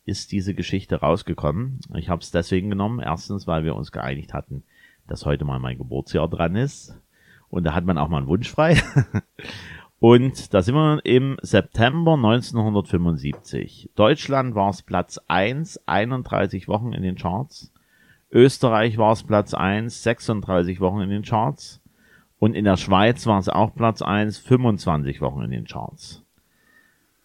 ist 0.06 0.32
diese 0.32 0.54
Geschichte 0.54 0.98
rausgekommen. 0.98 1.80
Ich 1.96 2.10
habe 2.10 2.22
es 2.22 2.32
deswegen 2.32 2.70
genommen. 2.70 3.00
Erstens, 3.00 3.48
weil 3.48 3.66
wir 3.66 3.76
uns 3.76 3.92
geeinigt 3.92 4.34
hatten, 4.34 4.64
dass 5.08 5.26
heute 5.26 5.44
mal 5.44 5.60
mein 5.60 5.78
Geburtsjahr 5.78 6.30
dran 6.30 6.56
ist. 6.56 6.96
Und 7.50 7.64
da 7.64 7.74
hat 7.74 7.86
man 7.86 7.98
auch 7.98 8.08
mal 8.08 8.20
einen 8.20 8.28
Wunsch 8.28 8.50
frei. 8.50 8.82
Und 10.00 10.54
da 10.54 10.62
sind 10.62 10.76
wir 10.76 11.00
im 11.06 11.38
September 11.42 12.14
1975. 12.14 13.90
Deutschland 13.96 14.54
war 14.54 14.70
es 14.70 14.82
Platz 14.82 15.20
1, 15.28 15.82
31 15.88 16.68
Wochen 16.68 16.94
in 16.94 17.02
den 17.02 17.16
Charts. 17.16 17.72
Österreich 18.32 18.98
war 18.98 19.14
es 19.14 19.24
Platz 19.24 19.54
1, 19.54 20.04
36 20.04 20.82
Wochen 20.82 21.02
in 21.02 21.10
den 21.10 21.24
Charts. 21.24 21.82
Und 22.40 22.56
in 22.56 22.66
der 22.66 22.78
Schweiz 22.78 23.26
war 23.26 23.40
es 23.40 23.48
auch 23.48 23.74
Platz 23.74 24.02
1, 24.02 24.38
25 24.40 25.22
Wochen 25.22 25.42
in 25.44 25.52
den 25.52 25.66
Charts. 25.66 26.24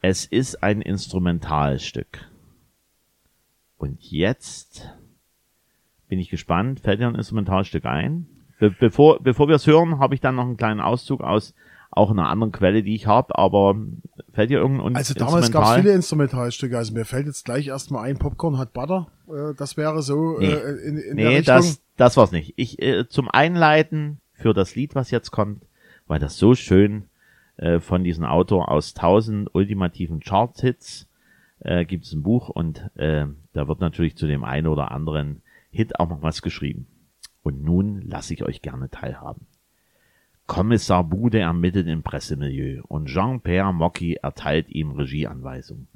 Es 0.01 0.25
ist 0.25 0.63
ein 0.63 0.81
Instrumentalstück. 0.81 2.31
Und 3.77 4.01
jetzt 4.01 4.95
bin 6.09 6.19
ich 6.19 6.31
gespannt. 6.31 6.81
Fällt 6.81 7.01
dir 7.01 7.09
ein 7.09 7.17
Instrumentalstück 7.17 7.85
ein? 7.85 8.27
Be 8.59 8.71
bevor, 8.71 9.21
bevor 9.21 9.49
wir 9.49 9.57
es 9.57 9.67
hören, 9.67 9.99
habe 9.99 10.15
ich 10.15 10.21
dann 10.21 10.37
noch 10.37 10.45
einen 10.45 10.57
kleinen 10.57 10.81
Auszug 10.81 11.23
aus 11.23 11.55
auch 11.91 12.11
einer 12.11 12.29
anderen 12.29 12.53
Quelle, 12.53 12.83
die 12.83 12.95
ich 12.95 13.07
habe, 13.07 13.37
aber 13.37 13.75
fällt 14.33 14.51
dir 14.51 14.59
irgendein 14.59 14.95
Also 14.97 15.15
damals 15.15 15.51
gab 15.51 15.65
es 15.65 15.75
viele 15.75 15.93
Instrumentalstücke. 15.93 16.77
Also 16.79 16.95
mir 16.95 17.05
fällt 17.05 17.27
jetzt 17.27 17.45
gleich 17.45 17.67
erstmal 17.67 18.05
ein, 18.05 18.17
Popcorn 18.19 18.59
hat 18.59 18.73
Butter. 18.73 19.09
Äh, 19.29 19.55
das 19.57 19.77
wäre 19.77 20.01
so 20.03 20.39
Nee. 20.39 20.47
äh, 20.47 20.71
in, 20.87 20.97
in 20.99 21.17
der 21.17 21.29
Nee, 21.31 21.37
Richtung. 21.39 21.57
das, 21.57 21.83
das 21.97 22.17
war's 22.17 22.31
nicht. 22.33 22.55
Ich, 22.57 22.81
äh, 22.81 23.09
zum 23.09 23.29
Einleiten 23.29 24.21
für 24.35 24.55
das 24.55 24.75
Lied, 24.77 24.95
was 24.95 25.11
jetzt 25.11 25.33
kommt, 25.33 25.65
weil 26.07 26.21
das 26.21 26.37
so 26.39 26.55
schön 26.55 27.05
äh, 27.57 27.81
von 27.81 28.05
diesem 28.05 28.25
Autor 28.25 28.71
aus 28.71 28.95
1000 28.95 29.53
ultimativen 29.55 30.21
Chart-Hits 30.21 31.09
äh, 31.61 31.85
gibt 31.85 32.05
es 32.07 32.13
ein 32.13 32.23
Buch 32.23 32.49
und 32.49 32.89
äh, 32.97 33.27
da 33.53 33.67
wird 33.69 33.81
natürlich 33.81 34.17
zu 34.17 34.27
dem 34.29 34.45
einen 34.45 34.69
oder 34.69 34.93
anderen 34.93 35.43
Hit 35.71 35.99
auch 35.99 36.09
noch 36.09 36.23
was 36.23 36.41
geschrieben. 36.41 36.87
Und 37.43 37.63
nun 37.65 38.01
lasse 38.03 38.33
ich 38.35 38.45
euch 38.45 38.63
gerne 38.63 38.91
teilhaben. 38.91 39.47
Kommissar 40.51 41.05
Bude 41.05 41.39
ermittelt 41.39 41.87
im 41.87 42.03
Pressemilieu 42.03 42.83
und 42.89 43.07
Jean-Pierre 43.07 43.73
Mocky 43.73 44.15
erteilt 44.15 44.69
ihm 44.69 44.91
Regieanweisungen. 44.91 45.87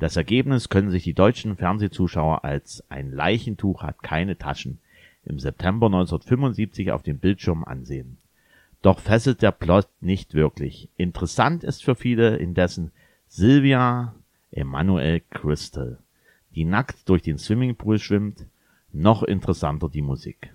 Das 0.00 0.16
Ergebnis 0.16 0.68
können 0.68 0.90
sich 0.90 1.04
die 1.04 1.14
deutschen 1.14 1.56
Fernsehzuschauer 1.56 2.44
als 2.44 2.82
ein 2.88 3.12
Leichentuch 3.12 3.84
hat 3.84 4.02
keine 4.02 4.36
Taschen 4.36 4.80
im 5.24 5.38
September 5.38 5.86
1975 5.86 6.90
auf 6.90 7.04
dem 7.04 7.20
Bildschirm 7.20 7.62
ansehen. 7.62 8.16
Doch 8.82 8.98
fesselt 8.98 9.40
der 9.40 9.52
Plot 9.52 9.86
nicht 10.00 10.34
wirklich. 10.34 10.88
Interessant 10.96 11.62
ist 11.62 11.84
für 11.84 11.94
viele 11.94 12.38
indessen 12.38 12.90
Sylvia 13.28 14.16
Emanuel 14.50 15.22
Crystal, 15.30 15.98
die 16.56 16.64
nackt 16.64 17.08
durch 17.08 17.22
den 17.22 17.38
Swimmingpool 17.38 18.00
schwimmt. 18.00 18.46
Noch 18.92 19.22
interessanter 19.22 19.88
die 19.88 20.02
Musik. 20.02 20.52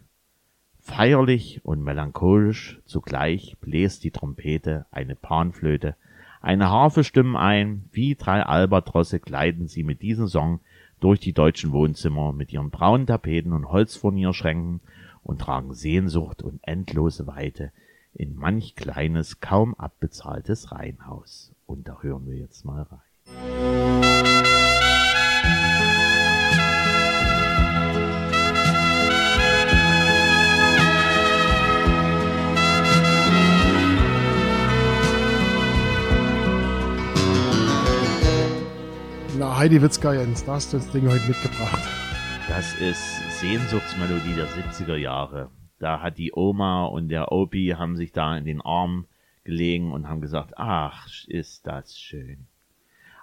Feierlich 0.87 1.59
und 1.63 1.83
melancholisch 1.83 2.79
zugleich 2.85 3.57
bläst 3.59 4.03
die 4.03 4.09
Trompete, 4.09 4.85
eine 4.89 5.15
Panflöte, 5.15 5.95
eine 6.41 6.69
Harfe 6.69 7.03
stimmen 7.03 7.35
ein, 7.35 7.83
wie 7.91 8.15
drei 8.15 8.41
Albatrosse 8.41 9.19
gleiten 9.19 9.67
sie 9.67 9.83
mit 9.83 10.01
diesem 10.01 10.27
Song 10.27 10.61
durch 10.99 11.19
die 11.19 11.33
deutschen 11.33 11.71
Wohnzimmer 11.71 12.31
mit 12.31 12.51
ihren 12.53 12.71
braunen 12.71 13.05
Tapeten 13.05 13.51
und 13.53 13.69
Holzfurnierschränken 13.69 14.79
und 15.23 15.41
tragen 15.41 15.73
Sehnsucht 15.73 16.41
und 16.41 16.61
endlose 16.63 17.27
Weite 17.27 17.71
in 18.13 18.35
manch 18.35 18.75
kleines, 18.75 19.39
kaum 19.41 19.75
abbezahltes 19.75 20.71
Reihenhaus. 20.71 21.53
Und 21.67 21.87
da 21.87 22.01
hören 22.01 22.25
wir 22.25 22.37
jetzt 22.37 22.63
mal 22.65 22.83
rein. 22.83 24.26
Heidi 39.57 39.81
Witzka, 39.81 40.13
Jens, 40.13 40.45
da 40.45 40.53
hast 40.53 40.71
du 40.71 40.77
das 40.77 40.91
Ding 40.91 41.07
heute 41.07 41.27
mitgebracht. 41.27 41.81
Das 42.47 42.75
ist 42.75 43.39
Sehnsuchtsmelodie 43.39 44.35
der 44.35 44.45
70er 44.45 44.97
Jahre. 44.97 45.49
Da 45.79 45.99
hat 45.99 46.19
die 46.19 46.31
Oma 46.31 46.85
und 46.85 47.09
der 47.09 47.31
Opi 47.31 47.73
haben 47.75 47.95
sich 47.95 48.11
da 48.11 48.37
in 48.37 48.45
den 48.45 48.61
Arm 48.61 49.07
gelegen 49.45 49.93
und 49.93 50.07
haben 50.07 50.21
gesagt, 50.21 50.53
ach, 50.57 51.07
ist 51.25 51.65
das 51.65 51.97
schön. 51.97 52.45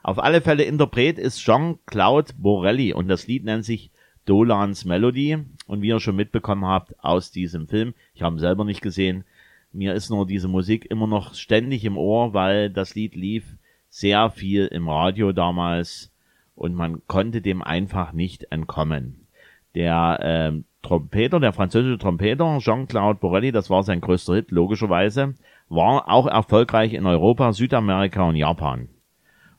Auf 0.03 0.19
alle 0.19 0.41
Fälle 0.41 0.65
Interpret 0.65 1.21
ist 1.21 1.39
Jean-Claude 1.39 2.33
Borelli 2.37 2.93
und 2.93 3.07
das 3.07 3.29
Lied 3.29 3.45
nennt 3.45 3.65
sich 3.65 3.93
Dolans 4.25 4.85
Melody 4.85 5.39
und 5.69 5.83
wie 5.83 5.89
ihr 5.89 6.01
schon 6.01 6.17
mitbekommen 6.17 6.65
habt 6.65 6.99
aus 6.99 7.31
diesem 7.31 7.69
Film, 7.69 7.95
ich 8.13 8.23
habe 8.23 8.35
ihn 8.35 8.41
selber 8.41 8.65
nicht 8.65 8.83
gesehen, 8.83 9.23
mir 9.71 9.95
ist 9.95 10.11
nur 10.11 10.27
diese 10.27 10.49
Musik 10.49 10.85
immer 10.91 11.07
noch 11.07 11.35
ständig 11.35 11.85
im 11.85 11.97
Ohr, 11.97 12.35
weil 12.35 12.71
das 12.71 12.97
Lied 12.97 13.15
lief 13.15 13.45
sehr 13.89 14.31
viel 14.31 14.67
im 14.67 14.89
Radio 14.89 15.31
damals 15.31 16.11
und 16.55 16.75
man 16.75 17.07
konnte 17.07 17.41
dem 17.41 17.63
einfach 17.63 18.13
nicht 18.13 18.53
entkommen. 18.53 19.27
Der 19.75 20.19
ähm, 20.23 20.65
Trompeter, 20.83 21.41
der 21.41 21.53
französische 21.53 21.99
Trompeter 21.99 22.59
Jean-Claude 22.59 23.19
Borelli, 23.19 23.53
das 23.53 23.71
war 23.71 23.83
sein 23.83 24.01
größter 24.01 24.37
Hit, 24.37 24.51
logischerweise, 24.51 25.35
war 25.69 26.09
auch 26.09 26.27
erfolgreich 26.27 26.93
in 26.93 27.07
Europa, 27.07 27.53
Südamerika 27.53 28.23
und 28.23 28.37
Japan 28.37 28.89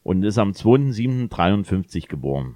und 0.04 0.24
ist 0.24 0.38
am 0.38 0.52
2.7.53 0.52 2.08
geboren. 2.08 2.56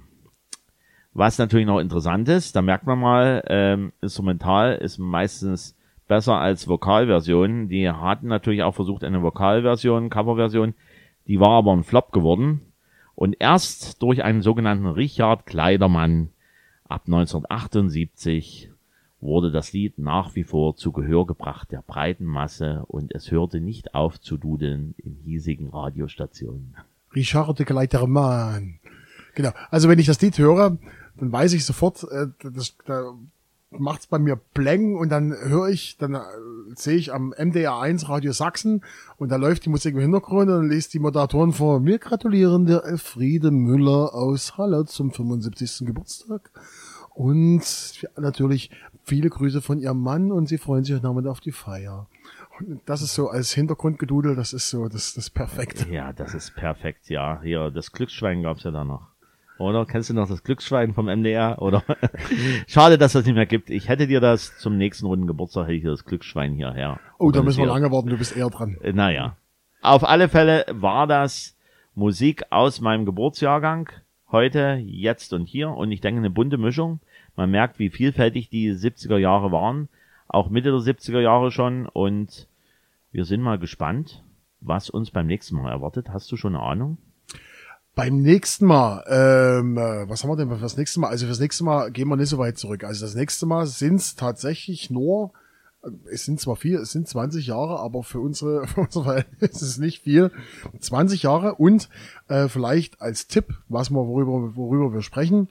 Was 1.12 1.38
natürlich 1.38 1.66
noch 1.66 1.80
interessant 1.80 2.28
ist, 2.28 2.54
da 2.54 2.62
merkt 2.62 2.86
man 2.86 3.00
mal, 3.00 3.42
ähm, 3.48 3.92
Instrumental 4.00 4.76
ist 4.76 4.98
meistens 4.98 5.76
besser 6.06 6.36
als 6.36 6.68
Vokalversion. 6.68 7.68
Die 7.68 7.90
hatten 7.90 8.28
natürlich 8.28 8.62
auch 8.62 8.74
versucht, 8.74 9.02
eine 9.02 9.22
Vokalversion, 9.22 10.10
Coverversion, 10.10 10.74
die 11.26 11.40
war 11.40 11.50
aber 11.50 11.72
ein 11.72 11.82
Flop 11.82 12.12
geworden. 12.12 12.69
Und 13.20 13.36
erst 13.38 14.00
durch 14.00 14.24
einen 14.24 14.40
sogenannten 14.40 14.86
Richard 14.86 15.44
Kleidermann 15.44 16.30
ab 16.88 17.02
1978 17.04 18.70
wurde 19.20 19.50
das 19.50 19.74
Lied 19.74 19.98
nach 19.98 20.34
wie 20.36 20.42
vor 20.42 20.74
zu 20.74 20.90
Gehör 20.90 21.26
gebracht 21.26 21.70
der 21.70 21.82
breiten 21.86 22.24
Masse 22.24 22.82
und 22.86 23.14
es 23.14 23.30
hörte 23.30 23.60
nicht 23.60 23.94
auf 23.94 24.18
zu 24.22 24.38
dudeln 24.38 24.94
in 24.96 25.16
hiesigen 25.22 25.68
Radiostationen. 25.68 26.76
Richard 27.14 27.58
de 27.58 27.66
Gleitermann. 27.66 28.78
Genau. 29.34 29.50
Also 29.70 29.90
wenn 29.90 29.98
ich 29.98 30.06
das 30.06 30.22
Lied 30.22 30.38
höre, 30.38 30.78
dann 31.18 31.30
weiß 31.30 31.52
ich 31.52 31.66
sofort, 31.66 32.02
äh, 32.04 32.28
das, 32.42 32.74
da 32.86 33.12
macht's 33.70 34.06
bei 34.06 34.18
mir 34.18 34.36
Bläng 34.36 34.96
und 34.96 35.10
dann 35.10 35.32
höre 35.32 35.68
ich, 35.68 35.96
dann 35.96 36.14
äh, 36.14 36.20
sehe 36.74 36.96
ich 36.96 37.12
am 37.12 37.32
MDR1 37.32 38.08
Radio 38.08 38.32
Sachsen 38.32 38.82
und 39.16 39.30
da 39.30 39.36
läuft 39.36 39.64
die 39.64 39.70
Musik 39.70 39.94
im 39.94 40.00
Hintergrund 40.00 40.50
und 40.50 40.56
dann 40.56 40.68
liest 40.68 40.92
die 40.94 40.98
Moderatoren 40.98 41.52
vor. 41.52 41.84
Wir 41.84 41.98
gratulieren 41.98 42.66
der 42.66 42.84
Elfriede 42.84 43.50
Müller 43.50 44.14
aus 44.14 44.58
Halle 44.58 44.84
zum 44.86 45.12
75. 45.12 45.86
Geburtstag. 45.86 46.50
Und 47.14 48.06
natürlich 48.16 48.70
viele 49.04 49.28
Grüße 49.28 49.60
von 49.60 49.78
ihrem 49.78 50.00
Mann 50.00 50.32
und 50.32 50.48
sie 50.48 50.58
freuen 50.58 50.84
sich 50.84 50.94
heute 50.94 51.08
Abend 51.08 51.26
auf 51.26 51.40
die 51.40 51.52
Feier. 51.52 52.06
Und 52.58 52.80
das 52.86 53.02
ist 53.02 53.14
so 53.14 53.28
als 53.28 53.52
Hintergrundgedudel, 53.52 54.36
das 54.36 54.52
ist 54.52 54.70
so, 54.70 54.84
das, 54.84 55.14
das 55.14 55.24
ist 55.24 55.30
perfekt. 55.30 55.86
Ja, 55.90 56.12
das 56.12 56.34
ist 56.34 56.54
perfekt, 56.54 57.08
ja. 57.08 57.40
Hier, 57.42 57.70
das 57.70 57.92
Glücksschwein 57.92 58.42
gab's 58.42 58.62
ja 58.62 58.70
da 58.70 58.84
noch. 58.84 59.09
Oder? 59.60 59.84
Kennst 59.84 60.08
du 60.08 60.14
noch 60.14 60.26
das 60.26 60.42
Glücksschwein 60.42 60.94
vom 60.94 61.06
MDR? 61.06 61.60
Oder? 61.60 61.84
Schade, 62.66 62.96
dass 62.96 63.12
das 63.12 63.26
nicht 63.26 63.34
mehr 63.34 63.46
gibt. 63.46 63.68
Ich 63.68 63.88
hätte 63.88 64.06
dir 64.06 64.20
das 64.20 64.56
zum 64.58 64.78
nächsten 64.78 65.06
Runden 65.06 65.26
Geburtstag 65.26 65.64
hätte 65.64 65.74
ich 65.74 65.82
dir 65.82 65.90
das 65.90 66.06
Glücksschwein 66.06 66.54
hierher. 66.54 66.98
Oh, 67.18 67.30
da 67.30 67.42
müssen 67.42 67.58
wir 67.58 67.66
lange 67.66 67.90
warten, 67.92 68.08
du 68.08 68.16
bist 68.16 68.36
eher 68.36 68.48
dran. 68.48 68.78
Äh, 68.82 68.92
Naja. 68.92 69.36
Auf 69.82 70.02
alle 70.04 70.28
Fälle 70.28 70.64
war 70.70 71.06
das 71.06 71.56
Musik 71.94 72.44
aus 72.50 72.80
meinem 72.80 73.04
Geburtsjahrgang. 73.04 73.90
Heute, 74.32 74.80
jetzt 74.82 75.32
und 75.34 75.46
hier. 75.46 75.68
Und 75.70 75.92
ich 75.92 76.00
denke, 76.00 76.20
eine 76.20 76.30
bunte 76.30 76.56
Mischung. 76.56 77.00
Man 77.36 77.50
merkt, 77.50 77.78
wie 77.78 77.90
vielfältig 77.90 78.48
die 78.48 78.72
70er 78.72 79.18
Jahre 79.18 79.52
waren. 79.52 79.88
Auch 80.28 80.48
Mitte 80.48 80.70
der 80.70 80.80
70er 80.80 81.20
Jahre 81.20 81.50
schon. 81.50 81.86
Und 81.86 82.46
wir 83.12 83.26
sind 83.26 83.42
mal 83.42 83.58
gespannt, 83.58 84.22
was 84.60 84.88
uns 84.88 85.10
beim 85.10 85.26
nächsten 85.26 85.56
Mal 85.56 85.70
erwartet. 85.70 86.08
Hast 86.10 86.32
du 86.32 86.36
schon 86.36 86.54
eine 86.54 86.64
Ahnung? 86.64 86.96
Beim 87.94 88.22
nächsten 88.22 88.66
Mal, 88.66 89.04
ähm, 89.08 89.76
äh, 89.76 90.08
was 90.08 90.22
haben 90.22 90.30
wir 90.30 90.36
denn 90.36 90.48
für 90.48 90.58
das 90.58 90.76
nächste 90.76 91.00
Mal? 91.00 91.08
Also 91.08 91.26
fürs 91.26 91.40
nächste 91.40 91.64
Mal 91.64 91.90
gehen 91.90 92.08
wir 92.08 92.16
nicht 92.16 92.28
so 92.28 92.38
weit 92.38 92.56
zurück. 92.56 92.84
Also 92.84 93.04
das 93.04 93.14
nächste 93.14 93.46
Mal 93.46 93.66
sind 93.66 93.96
es 93.96 94.14
tatsächlich 94.14 94.90
nur, 94.90 95.32
äh, 95.82 95.90
es 96.10 96.24
sind 96.24 96.40
zwar 96.40 96.56
viel, 96.56 96.76
es 96.76 96.92
sind 96.92 97.08
20 97.08 97.48
Jahre, 97.48 97.80
aber 97.80 98.02
für 98.02 98.20
unsere, 98.20 98.66
für 98.68 98.82
unsere 98.82 99.04
Verhältnisse 99.04 99.46
ist 99.52 99.62
es 99.62 99.78
nicht 99.78 100.02
viel. 100.02 100.30
20 100.78 101.24
Jahre 101.24 101.56
und 101.56 101.88
äh, 102.28 102.48
vielleicht 102.48 103.02
als 103.02 103.26
Tipp, 103.26 103.54
was 103.68 103.90
wir 103.90 104.06
worüber, 104.06 104.56
worüber 104.56 104.92
wir 104.92 105.02
sprechen. 105.02 105.48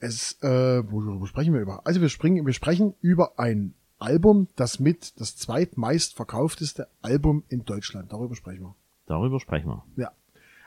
Es, 0.00 0.42
äh, 0.42 0.82
worüber 0.90 1.26
sprechen 1.26 1.54
wir 1.54 1.60
über? 1.60 1.86
Also 1.86 2.00
wir 2.00 2.08
springen, 2.08 2.44
wir 2.44 2.54
sprechen 2.54 2.94
über 3.00 3.38
ein 3.38 3.74
Album, 3.98 4.48
das 4.56 4.80
mit 4.80 5.20
das 5.20 5.36
zweitmeist 5.36 6.14
verkaufteste 6.14 6.88
Album 7.02 7.44
in 7.48 7.64
Deutschland. 7.64 8.12
Darüber 8.12 8.34
sprechen 8.34 8.62
wir. 8.62 8.74
Darüber 9.06 9.38
sprechen 9.38 9.68
wir. 9.68 9.84
Ja. 9.96 10.10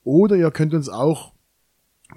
oder 0.03 0.35
ihr 0.35 0.51
könnt 0.51 0.75
uns 0.75 0.87
auch 0.87 1.33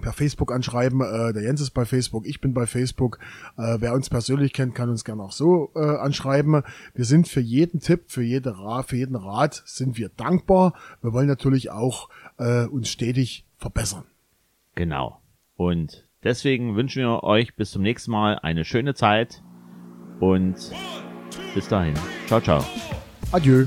per 0.01 0.13
Facebook 0.13 0.53
anschreiben. 0.53 1.01
Äh, 1.01 1.33
der 1.33 1.43
Jens 1.43 1.61
ist 1.61 1.71
bei 1.71 1.85
Facebook, 1.85 2.27
ich 2.27 2.41
bin 2.41 2.55
bei 2.55 2.67
Facebook. 2.67 3.19
Äh, 3.57 3.79
wer 3.81 3.95
uns 3.95 4.11
persönlich 4.11 4.53
kennt, 4.53 4.75
kann 4.75 4.91
uns 4.91 5.05
gerne 5.05 5.23
auch 5.23 5.33
so 5.33 5.71
äh, 5.75 5.81
anschreiben. 5.81 6.63
Wir 6.95 7.05
sind 7.05 7.29
für 7.29 7.41
jeden 7.41 7.81
Tipp, 7.81 8.05
für, 8.07 8.23
jede 8.23 8.59
Ra 8.59 8.83
für 8.83 8.97
jeden 8.97 9.17
Rat 9.17 9.63
sind 9.65 9.97
wir 9.99 10.11
dankbar. 10.11 10.75
Wir 11.03 11.13
wollen 11.13 11.29
natürlich 11.29 11.71
auch 11.71 12.09
äh, 12.39 12.65
uns 12.65 12.89
stetig 12.89 13.45
verbessern. 13.57 14.05
Genau. 14.75 15.21
Und 15.57 16.07
deswegen 16.23 16.77
wünschen 16.77 17.03
wir 17.03 17.25
euch 17.25 17.57
bis 17.57 17.71
zum 17.71 17.83
nächsten 17.83 18.11
Mal 18.11 18.39
eine 18.39 18.65
schöne 18.65 18.95
Zeit 18.95 19.43
und 20.21 20.55
bis 21.55 21.69
dahin. 21.69 21.95
Ciao, 22.27 22.41
ciao. 22.41 22.65
Adieu. 23.33 23.67